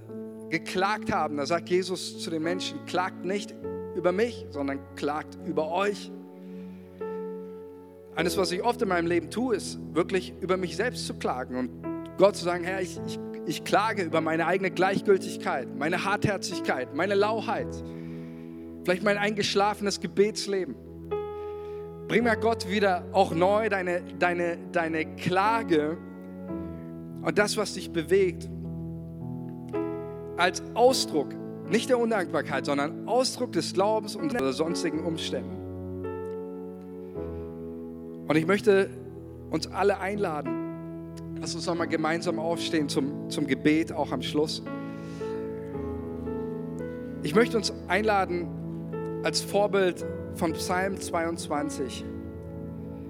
geklagt 0.60 1.12
haben, 1.12 1.38
da 1.38 1.46
sagt 1.46 1.70
Jesus 1.70 2.20
zu 2.20 2.30
den 2.30 2.44
Menschen, 2.44 2.86
klagt 2.86 3.26
nicht 3.26 3.54
über 3.96 4.12
mich, 4.12 4.46
sondern 4.50 4.80
klagt 4.96 5.38
über 5.46 5.72
euch. 5.72 6.12
Eines, 8.16 8.38
was 8.38 8.52
ich 8.52 8.64
oft 8.64 8.82
in 8.82 8.88
meinem 8.88 9.08
Leben 9.08 9.30
tue, 9.30 9.56
ist 9.56 9.80
wirklich 9.94 10.34
über 10.40 10.58
mich 10.58 10.76
selbst 10.76 11.06
zu 11.06 11.16
klagen 11.16 11.56
und 11.58 11.70
Gott 12.18 12.36
zu 12.38 12.46
sagen, 12.46 12.64
Herr, 12.64 12.82
ich, 12.82 12.98
ich, 13.06 13.20
ich 13.46 13.64
klage 13.66 14.04
über 14.04 14.22
meine 14.22 14.48
eigene 14.48 14.72
Gleichgültigkeit, 14.72 15.68
meine 15.78 16.06
Hartherzigkeit, 16.06 16.96
meine 16.96 17.16
Lauheit, 17.16 17.68
vielleicht 18.86 19.04
mein 19.04 19.18
eingeschlafenes 19.18 20.00
Gebetsleben. 20.00 20.76
Bring 22.08 22.24
mir 22.24 22.38
Gott 22.38 22.70
wieder 22.70 23.06
auch 23.12 23.34
neu 23.34 23.68
deine, 23.68 24.02
deine, 24.20 24.60
deine 24.72 25.16
Klage 25.16 25.98
und 27.22 27.38
das, 27.38 27.58
was 27.58 27.74
dich 27.74 27.92
bewegt, 27.92 28.48
als 30.38 30.64
Ausdruck, 30.74 31.28
nicht 31.70 31.90
der 31.90 32.00
Undankbarkeit, 32.00 32.66
sondern 32.66 33.08
Ausdruck 33.08 33.52
des 33.52 33.74
Glaubens 33.74 34.16
und 34.16 34.34
der 34.34 34.54
sonstigen 34.54 35.04
Umständen. 35.04 35.56
Und 38.28 38.36
ich 38.36 38.46
möchte 38.46 38.90
uns 39.52 39.68
alle 39.68 40.00
einladen, 40.00 41.36
lass 41.40 41.56
uns 41.56 41.66
nochmal 41.66 41.88
gemeinsam 41.88 42.40
aufstehen 42.40 42.90
zum, 42.90 43.30
zum 43.30 43.48
Gebet, 43.48 43.92
auch 43.92 44.12
am 44.12 44.22
Schluss. 44.22 44.64
Ich 47.24 47.36
möchte 47.36 47.58
uns 47.58 47.74
einladen 47.88 48.48
als 49.24 49.42
Vorbild 49.42 50.06
von 50.36 50.54
Psalm 50.54 51.00
22, 51.00 52.06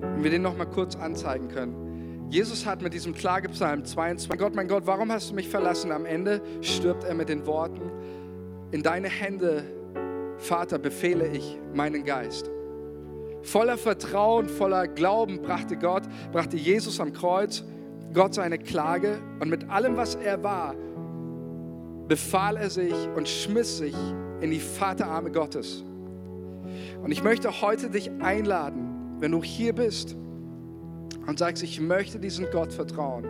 wenn 0.01 0.23
wir 0.23 0.31
den 0.31 0.41
nochmal 0.41 0.67
kurz 0.67 0.95
anzeigen 0.95 1.47
können. 1.49 1.84
Jesus 2.29 2.65
hat 2.65 2.81
mit 2.81 2.93
diesem 2.93 3.13
Klagepsalm 3.13 3.85
22, 3.85 4.29
mein 4.29 4.38
Gott, 4.38 4.55
mein 4.55 4.67
Gott, 4.67 4.83
warum 4.85 5.11
hast 5.11 5.29
du 5.29 5.35
mich 5.35 5.47
verlassen? 5.47 5.91
Am 5.91 6.05
Ende 6.05 6.41
stirbt 6.61 7.03
er 7.03 7.13
mit 7.13 7.29
den 7.29 7.45
Worten, 7.45 7.81
in 8.71 8.83
deine 8.83 9.07
Hände, 9.07 9.63
Vater, 10.38 10.79
befehle 10.79 11.27
ich 11.27 11.57
meinen 11.73 12.03
Geist. 12.03 12.49
Voller 13.43 13.77
Vertrauen, 13.77 14.49
voller 14.49 14.88
Glauben 14.88 15.41
brachte 15.41 15.77
Gott, 15.77 16.03
brachte 16.31 16.57
Jesus 16.57 16.99
am 16.99 17.13
Kreuz 17.13 17.63
Gott 18.15 18.33
seine 18.33 18.57
Klage 18.57 19.19
und 19.39 19.49
mit 19.49 19.69
allem, 19.69 19.97
was 19.97 20.15
er 20.15 20.41
war, 20.41 20.73
befahl 22.07 22.57
er 22.57 22.69
sich 22.69 22.93
und 23.15 23.27
schmiss 23.27 23.77
sich 23.77 23.95
in 24.41 24.51
die 24.51 24.59
Vaterarme 24.59 25.31
Gottes. 25.31 25.83
Und 27.03 27.11
ich 27.11 27.23
möchte 27.23 27.61
heute 27.61 27.89
dich 27.89 28.09
einladen, 28.21 29.17
wenn 29.19 29.31
du 29.31 29.43
hier 29.43 29.73
bist, 29.73 30.15
und 31.27 31.39
sagst, 31.39 31.63
ich 31.63 31.79
möchte 31.79 32.19
diesen 32.19 32.49
Gott 32.51 32.73
vertrauen. 32.73 33.25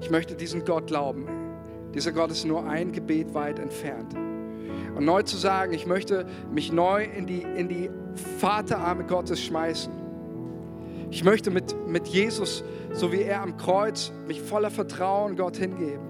Ich 0.00 0.10
möchte 0.10 0.34
diesen 0.34 0.64
Gott 0.64 0.86
glauben. 0.86 1.26
Dieser 1.94 2.12
Gott 2.12 2.30
ist 2.30 2.44
nur 2.44 2.68
ein 2.68 2.92
Gebet 2.92 3.34
weit 3.34 3.58
entfernt. 3.58 4.14
Und 4.94 5.04
neu 5.04 5.22
zu 5.22 5.36
sagen, 5.36 5.72
ich 5.72 5.86
möchte 5.86 6.26
mich 6.50 6.72
neu 6.72 7.04
in 7.04 7.26
die, 7.26 7.42
in 7.42 7.68
die 7.68 7.90
Vaterarme 8.38 9.04
Gottes 9.04 9.42
schmeißen. 9.42 9.92
Ich 11.10 11.22
möchte 11.22 11.50
mit, 11.50 11.74
mit 11.86 12.08
Jesus, 12.08 12.64
so 12.92 13.12
wie 13.12 13.22
er 13.22 13.42
am 13.42 13.56
Kreuz, 13.56 14.12
mich 14.26 14.40
voller 14.40 14.70
Vertrauen 14.70 15.36
Gott 15.36 15.56
hingeben. 15.56 16.04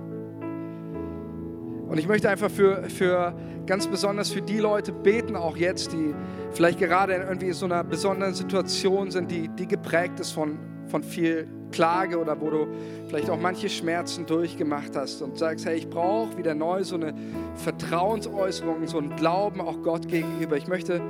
Und 1.88 1.98
ich 1.98 2.08
möchte 2.08 2.28
einfach 2.28 2.50
für, 2.50 2.84
für 2.84 3.34
ganz 3.66 3.86
besonders 3.86 4.30
für 4.30 4.42
die 4.42 4.58
Leute 4.58 4.92
beten, 4.92 5.36
auch 5.36 5.56
jetzt, 5.56 5.92
die 5.92 6.14
vielleicht 6.52 6.78
gerade 6.78 7.14
in 7.14 7.22
irgendwie 7.22 7.52
so 7.52 7.66
einer 7.66 7.84
besonderen 7.84 8.34
Situation 8.34 9.10
sind, 9.10 9.30
die, 9.30 9.48
die 9.48 9.66
geprägt 9.66 10.18
ist 10.20 10.32
von, 10.32 10.58
von 10.88 11.02
viel 11.02 11.48
Klage 11.72 12.18
oder 12.18 12.40
wo 12.40 12.50
du 12.50 12.66
vielleicht 13.08 13.30
auch 13.30 13.38
manche 13.38 13.68
Schmerzen 13.68 14.26
durchgemacht 14.26 14.96
hast 14.96 15.22
und 15.22 15.38
sagst, 15.38 15.66
hey, 15.66 15.76
ich 15.76 15.90
brauche 15.90 16.36
wieder 16.38 16.54
neu 16.54 16.84
so 16.84 16.96
eine 16.96 17.14
Vertrauensäußerung, 17.56 18.86
so 18.86 18.98
einen 18.98 19.14
Glauben 19.16 19.60
auch 19.60 19.82
Gott 19.82 20.08
gegenüber. 20.08 20.56
Ich 20.56 20.68
möchte 20.68 21.00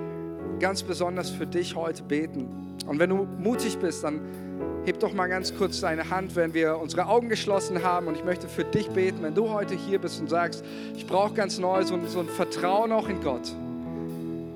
ganz 0.58 0.82
besonders 0.82 1.30
für 1.30 1.46
dich 1.46 1.76
heute 1.76 2.02
beten. 2.02 2.76
Und 2.86 2.98
wenn 2.98 3.10
du 3.10 3.26
mutig 3.38 3.78
bist, 3.78 4.04
dann 4.04 4.20
heb 4.84 5.00
doch 5.00 5.12
mal 5.12 5.26
ganz 5.26 5.54
kurz 5.54 5.80
deine 5.80 6.08
Hand, 6.10 6.36
wenn 6.36 6.54
wir 6.54 6.78
unsere 6.78 7.06
Augen 7.06 7.28
geschlossen 7.28 7.82
haben. 7.82 8.06
Und 8.06 8.16
ich 8.16 8.24
möchte 8.24 8.48
für 8.48 8.64
dich 8.64 8.88
beten, 8.88 9.22
wenn 9.22 9.34
du 9.34 9.50
heute 9.50 9.74
hier 9.74 9.98
bist 9.98 10.20
und 10.20 10.30
sagst, 10.30 10.64
ich 10.94 11.06
brauche 11.06 11.34
ganz 11.34 11.58
neu 11.58 11.82
so, 11.84 11.98
so 12.06 12.20
ein 12.20 12.28
Vertrauen 12.28 12.92
auch 12.92 13.08
in 13.08 13.20
Gott. 13.20 13.52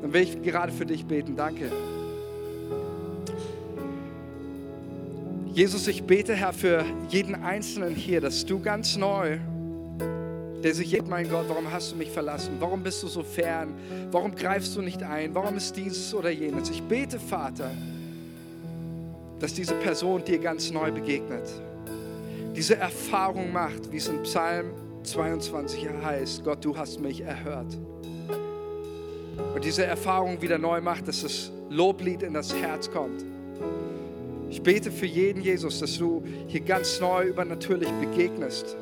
Dann 0.03 0.13
will 0.13 0.23
ich 0.23 0.41
gerade 0.43 0.73
für 0.73 0.87
dich 0.87 1.05
beten. 1.05 1.37
Danke. 1.37 1.71
Jesus, 5.61 5.89
ich 5.89 6.05
bete, 6.05 6.35
Herr, 6.35 6.55
für 6.55 6.87
jeden 7.11 7.35
Einzelnen 7.35 7.95
hier, 7.95 8.23
dass 8.23 8.47
du 8.47 8.61
ganz 8.61 8.97
neu, 8.97 9.37
der 10.65 10.75
sich 10.75 10.91
jetzt, 10.91 11.07
mein 11.07 11.29
Gott, 11.29 11.45
warum 11.49 11.71
hast 11.71 11.93
du 11.93 11.97
mich 11.97 12.11
verlassen? 12.11 12.53
Warum 12.59 12.83
bist 12.83 13.03
du 13.03 13.09
so 13.09 13.23
fern? 13.23 13.75
Warum 14.11 14.35
greifst 14.35 14.75
du 14.75 14.81
nicht 14.81 15.03
ein? 15.03 15.35
Warum 15.35 15.59
ist 15.59 15.77
dieses 15.77 16.15
oder 16.15 16.31
jenes? 16.31 16.71
Ich 16.71 16.83
bete, 16.83 17.21
Vater, 17.21 17.71
dass 19.39 19.53
diese 19.53 19.75
Person 19.75 20.25
dir 20.25 20.39
ganz 20.39 20.71
neu 20.71 20.93
begegnet. 20.93 21.47
Diese 22.57 22.77
Erfahrung 22.77 23.53
macht, 23.53 23.93
wie 23.93 23.99
es 23.99 24.09
in 24.09 24.23
Psalm 24.23 24.71
22 25.03 25.87
heißt, 26.03 26.43
Gott, 26.43 26.65
du 26.65 26.75
hast 26.75 27.01
mich 27.01 27.21
erhört. 27.21 27.77
Und 29.55 29.63
diese 29.63 29.85
Erfahrung 29.85 30.41
wieder 30.41 30.57
neu 30.57 30.81
macht, 30.81 31.07
dass 31.07 31.21
das 31.21 31.53
Loblied 31.69 32.23
in 32.23 32.33
das 32.33 32.55
Herz 32.55 32.91
kommt 32.91 33.23
ich 34.51 34.63
bete 34.63 34.91
für 34.91 35.07
jeden, 35.07 35.43
Jesus, 35.43 35.79
dass 35.79 35.97
du 35.97 36.23
hier 36.49 36.61
ganz 36.61 37.01
neu 37.01 37.29
übernatürlich 37.29 37.89
begegnest. 38.01 38.77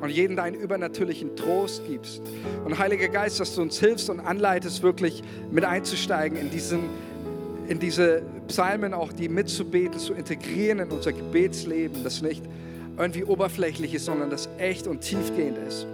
und 0.00 0.08
jeden 0.08 0.34
deinen 0.34 0.54
übernatürlichen 0.54 1.36
Trost 1.36 1.82
gibst. 1.86 2.22
Und 2.64 2.78
Heiliger 2.78 3.08
Geist, 3.08 3.38
dass 3.38 3.54
du 3.54 3.60
uns 3.60 3.78
hilfst 3.78 4.08
und 4.08 4.18
anleitest, 4.18 4.82
wirklich 4.82 5.22
mit 5.50 5.62
einzusteigen 5.66 6.38
in, 6.38 6.50
diesen, 6.50 6.80
in 7.68 7.78
diese 7.78 8.22
Psalmen, 8.48 8.94
auch 8.94 9.12
die 9.12 9.28
mitzubeten, 9.28 9.98
zu 9.98 10.14
integrieren 10.14 10.78
in 10.78 10.90
unser 10.90 11.12
Gebetsleben, 11.12 12.02
das 12.02 12.22
nicht 12.22 12.42
irgendwie 12.96 13.24
oberflächlich 13.24 13.92
ist, 13.92 14.06
sondern 14.06 14.30
das 14.30 14.48
echt 14.56 14.86
und 14.86 15.02
tiefgehend 15.02 15.58
ist. 15.68 15.86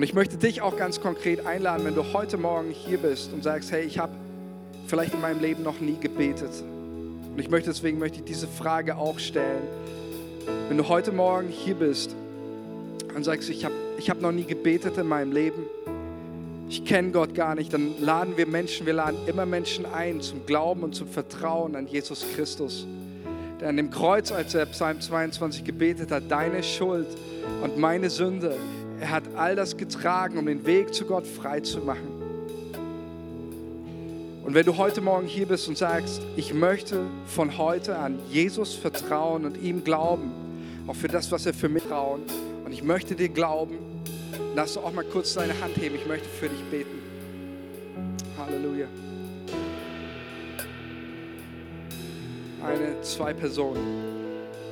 Und 0.00 0.04
ich 0.04 0.14
möchte 0.14 0.38
dich 0.38 0.62
auch 0.62 0.78
ganz 0.78 1.02
konkret 1.02 1.44
einladen, 1.44 1.84
wenn 1.84 1.94
du 1.94 2.14
heute 2.14 2.38
Morgen 2.38 2.70
hier 2.70 2.96
bist 2.96 3.34
und 3.34 3.42
sagst, 3.42 3.70
hey, 3.70 3.84
ich 3.84 3.98
habe 3.98 4.12
vielleicht 4.86 5.12
in 5.12 5.20
meinem 5.20 5.42
Leben 5.42 5.62
noch 5.62 5.78
nie 5.78 5.98
gebetet. 6.00 6.64
Und 7.30 7.38
ich 7.38 7.50
möchte 7.50 7.68
deswegen 7.68 7.98
möchte 7.98 8.20
ich 8.20 8.24
diese 8.24 8.48
Frage 8.48 8.96
auch 8.96 9.18
stellen. 9.18 9.60
Wenn 10.68 10.78
du 10.78 10.88
heute 10.88 11.12
Morgen 11.12 11.48
hier 11.48 11.74
bist 11.74 12.16
und 13.14 13.24
sagst, 13.24 13.50
ich 13.50 13.66
habe 13.66 13.74
ich 13.98 14.08
hab 14.08 14.22
noch 14.22 14.32
nie 14.32 14.44
gebetet 14.44 14.96
in 14.96 15.06
meinem 15.06 15.32
Leben, 15.32 15.66
ich 16.70 16.86
kenne 16.86 17.10
Gott 17.10 17.34
gar 17.34 17.54
nicht, 17.54 17.70
dann 17.74 18.00
laden 18.00 18.38
wir 18.38 18.46
Menschen, 18.46 18.86
wir 18.86 18.94
laden 18.94 19.18
immer 19.26 19.44
Menschen 19.44 19.84
ein 19.84 20.22
zum 20.22 20.46
Glauben 20.46 20.82
und 20.82 20.94
zum 20.94 21.08
Vertrauen 21.08 21.76
an 21.76 21.86
Jesus 21.86 22.24
Christus, 22.34 22.86
der 23.60 23.68
an 23.68 23.76
dem 23.76 23.90
Kreuz, 23.90 24.32
als 24.32 24.54
er 24.54 24.64
Psalm 24.64 24.98
22 24.98 25.62
gebetet 25.62 26.10
hat, 26.10 26.22
deine 26.30 26.62
Schuld 26.62 27.08
und 27.62 27.76
meine 27.76 28.08
Sünde 28.08 28.56
er 29.00 29.10
hat 29.10 29.24
all 29.34 29.56
das 29.56 29.76
getragen, 29.76 30.36
um 30.38 30.46
den 30.46 30.66
Weg 30.66 30.94
zu 30.94 31.06
Gott 31.06 31.26
frei 31.26 31.60
zu 31.60 31.78
machen. 31.80 32.20
Und 34.44 34.54
wenn 34.54 34.66
du 34.66 34.76
heute 34.76 35.00
Morgen 35.00 35.26
hier 35.26 35.46
bist 35.46 35.68
und 35.68 35.78
sagst, 35.78 36.20
ich 36.36 36.52
möchte 36.52 37.06
von 37.26 37.56
heute 37.56 37.96
an 37.96 38.18
Jesus 38.30 38.74
vertrauen 38.74 39.44
und 39.44 39.62
ihm 39.62 39.84
glauben, 39.84 40.32
auch 40.86 40.96
für 40.96 41.08
das, 41.08 41.32
was 41.32 41.46
er 41.46 41.54
für 41.54 41.68
mich 41.68 41.84
trauen, 41.84 42.22
und 42.64 42.72
ich 42.72 42.82
möchte 42.82 43.14
dir 43.14 43.28
glauben, 43.28 43.78
lass 44.54 44.74
du 44.74 44.80
auch 44.80 44.92
mal 44.92 45.04
kurz 45.04 45.34
deine 45.34 45.58
Hand 45.60 45.76
heben, 45.76 45.94
ich 45.94 46.06
möchte 46.06 46.28
für 46.28 46.48
dich 46.48 46.62
beten. 46.64 46.98
Halleluja. 48.38 48.86
Eine, 52.62 53.00
zwei 53.00 53.32
Personen. 53.32 54.19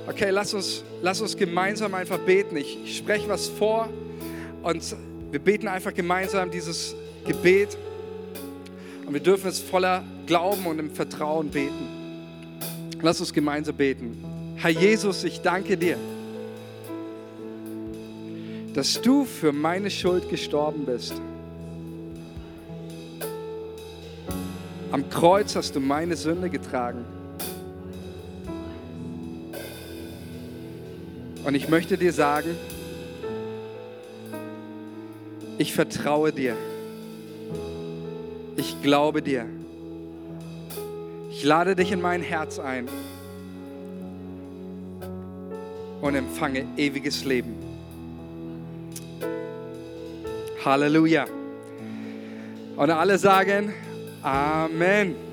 Okay, 0.09 0.31
lass 0.31 0.55
uns, 0.55 0.83
lass 1.03 1.21
uns 1.21 1.37
gemeinsam 1.37 1.93
einfach 1.93 2.19
beten. 2.19 2.57
Ich, 2.57 2.79
ich 2.83 2.97
spreche 2.97 3.29
was 3.29 3.47
vor. 3.47 3.91
Und 4.63 4.97
wir 5.31 5.39
beten 5.39 5.69
einfach 5.69 5.93
gemeinsam 5.93 6.51
dieses 6.51 6.95
Gebet. 7.27 7.77
Und 9.05 9.13
wir 9.13 9.21
dürfen 9.21 9.49
es 9.49 9.61
voller 9.61 10.03
Glauben 10.27 10.65
und 10.65 10.79
im 10.79 10.91
Vertrauen 10.91 11.51
beten. 11.51 12.57
Lass 13.03 13.21
uns 13.21 13.35
gemeinsam 13.35 13.77
beten. 13.77 14.25
Herr 14.57 14.71
Jesus, 14.71 15.25
ich 15.25 15.43
danke 15.43 15.77
dir, 15.77 15.99
dass 18.73 19.03
du 19.03 19.27
für 19.27 19.53
meine 19.53 19.91
Schuld 19.91 20.31
gestorben 20.31 20.87
bist. 20.87 21.21
Am 24.91 25.11
Kreuz 25.11 25.55
hast 25.55 25.77
du 25.77 25.81
meine 25.81 26.17
Sünde 26.17 26.49
getragen. 26.49 27.05
Und 31.49 31.55
ich 31.55 31.67
möchte 31.71 31.97
dir 31.97 32.13
sagen, 32.13 32.55
ich 35.57 35.73
vertraue 35.73 36.31
dir. 36.31 36.55
Ich 38.57 38.83
glaube 38.83 39.23
dir. 39.23 39.47
Ich 41.31 41.43
lade 41.45 41.75
dich 41.75 41.91
in 41.91 42.03
mein 42.03 42.21
Herz 42.21 42.59
ein 42.59 42.87
und 46.03 46.15
empfange 46.17 46.67
ewiges 46.77 47.25
Leben. 47.25 47.55
Halleluja. 50.63 51.25
Und 52.77 52.91
alle 52.91 53.17
sagen 53.17 53.73
Amen. 54.23 55.28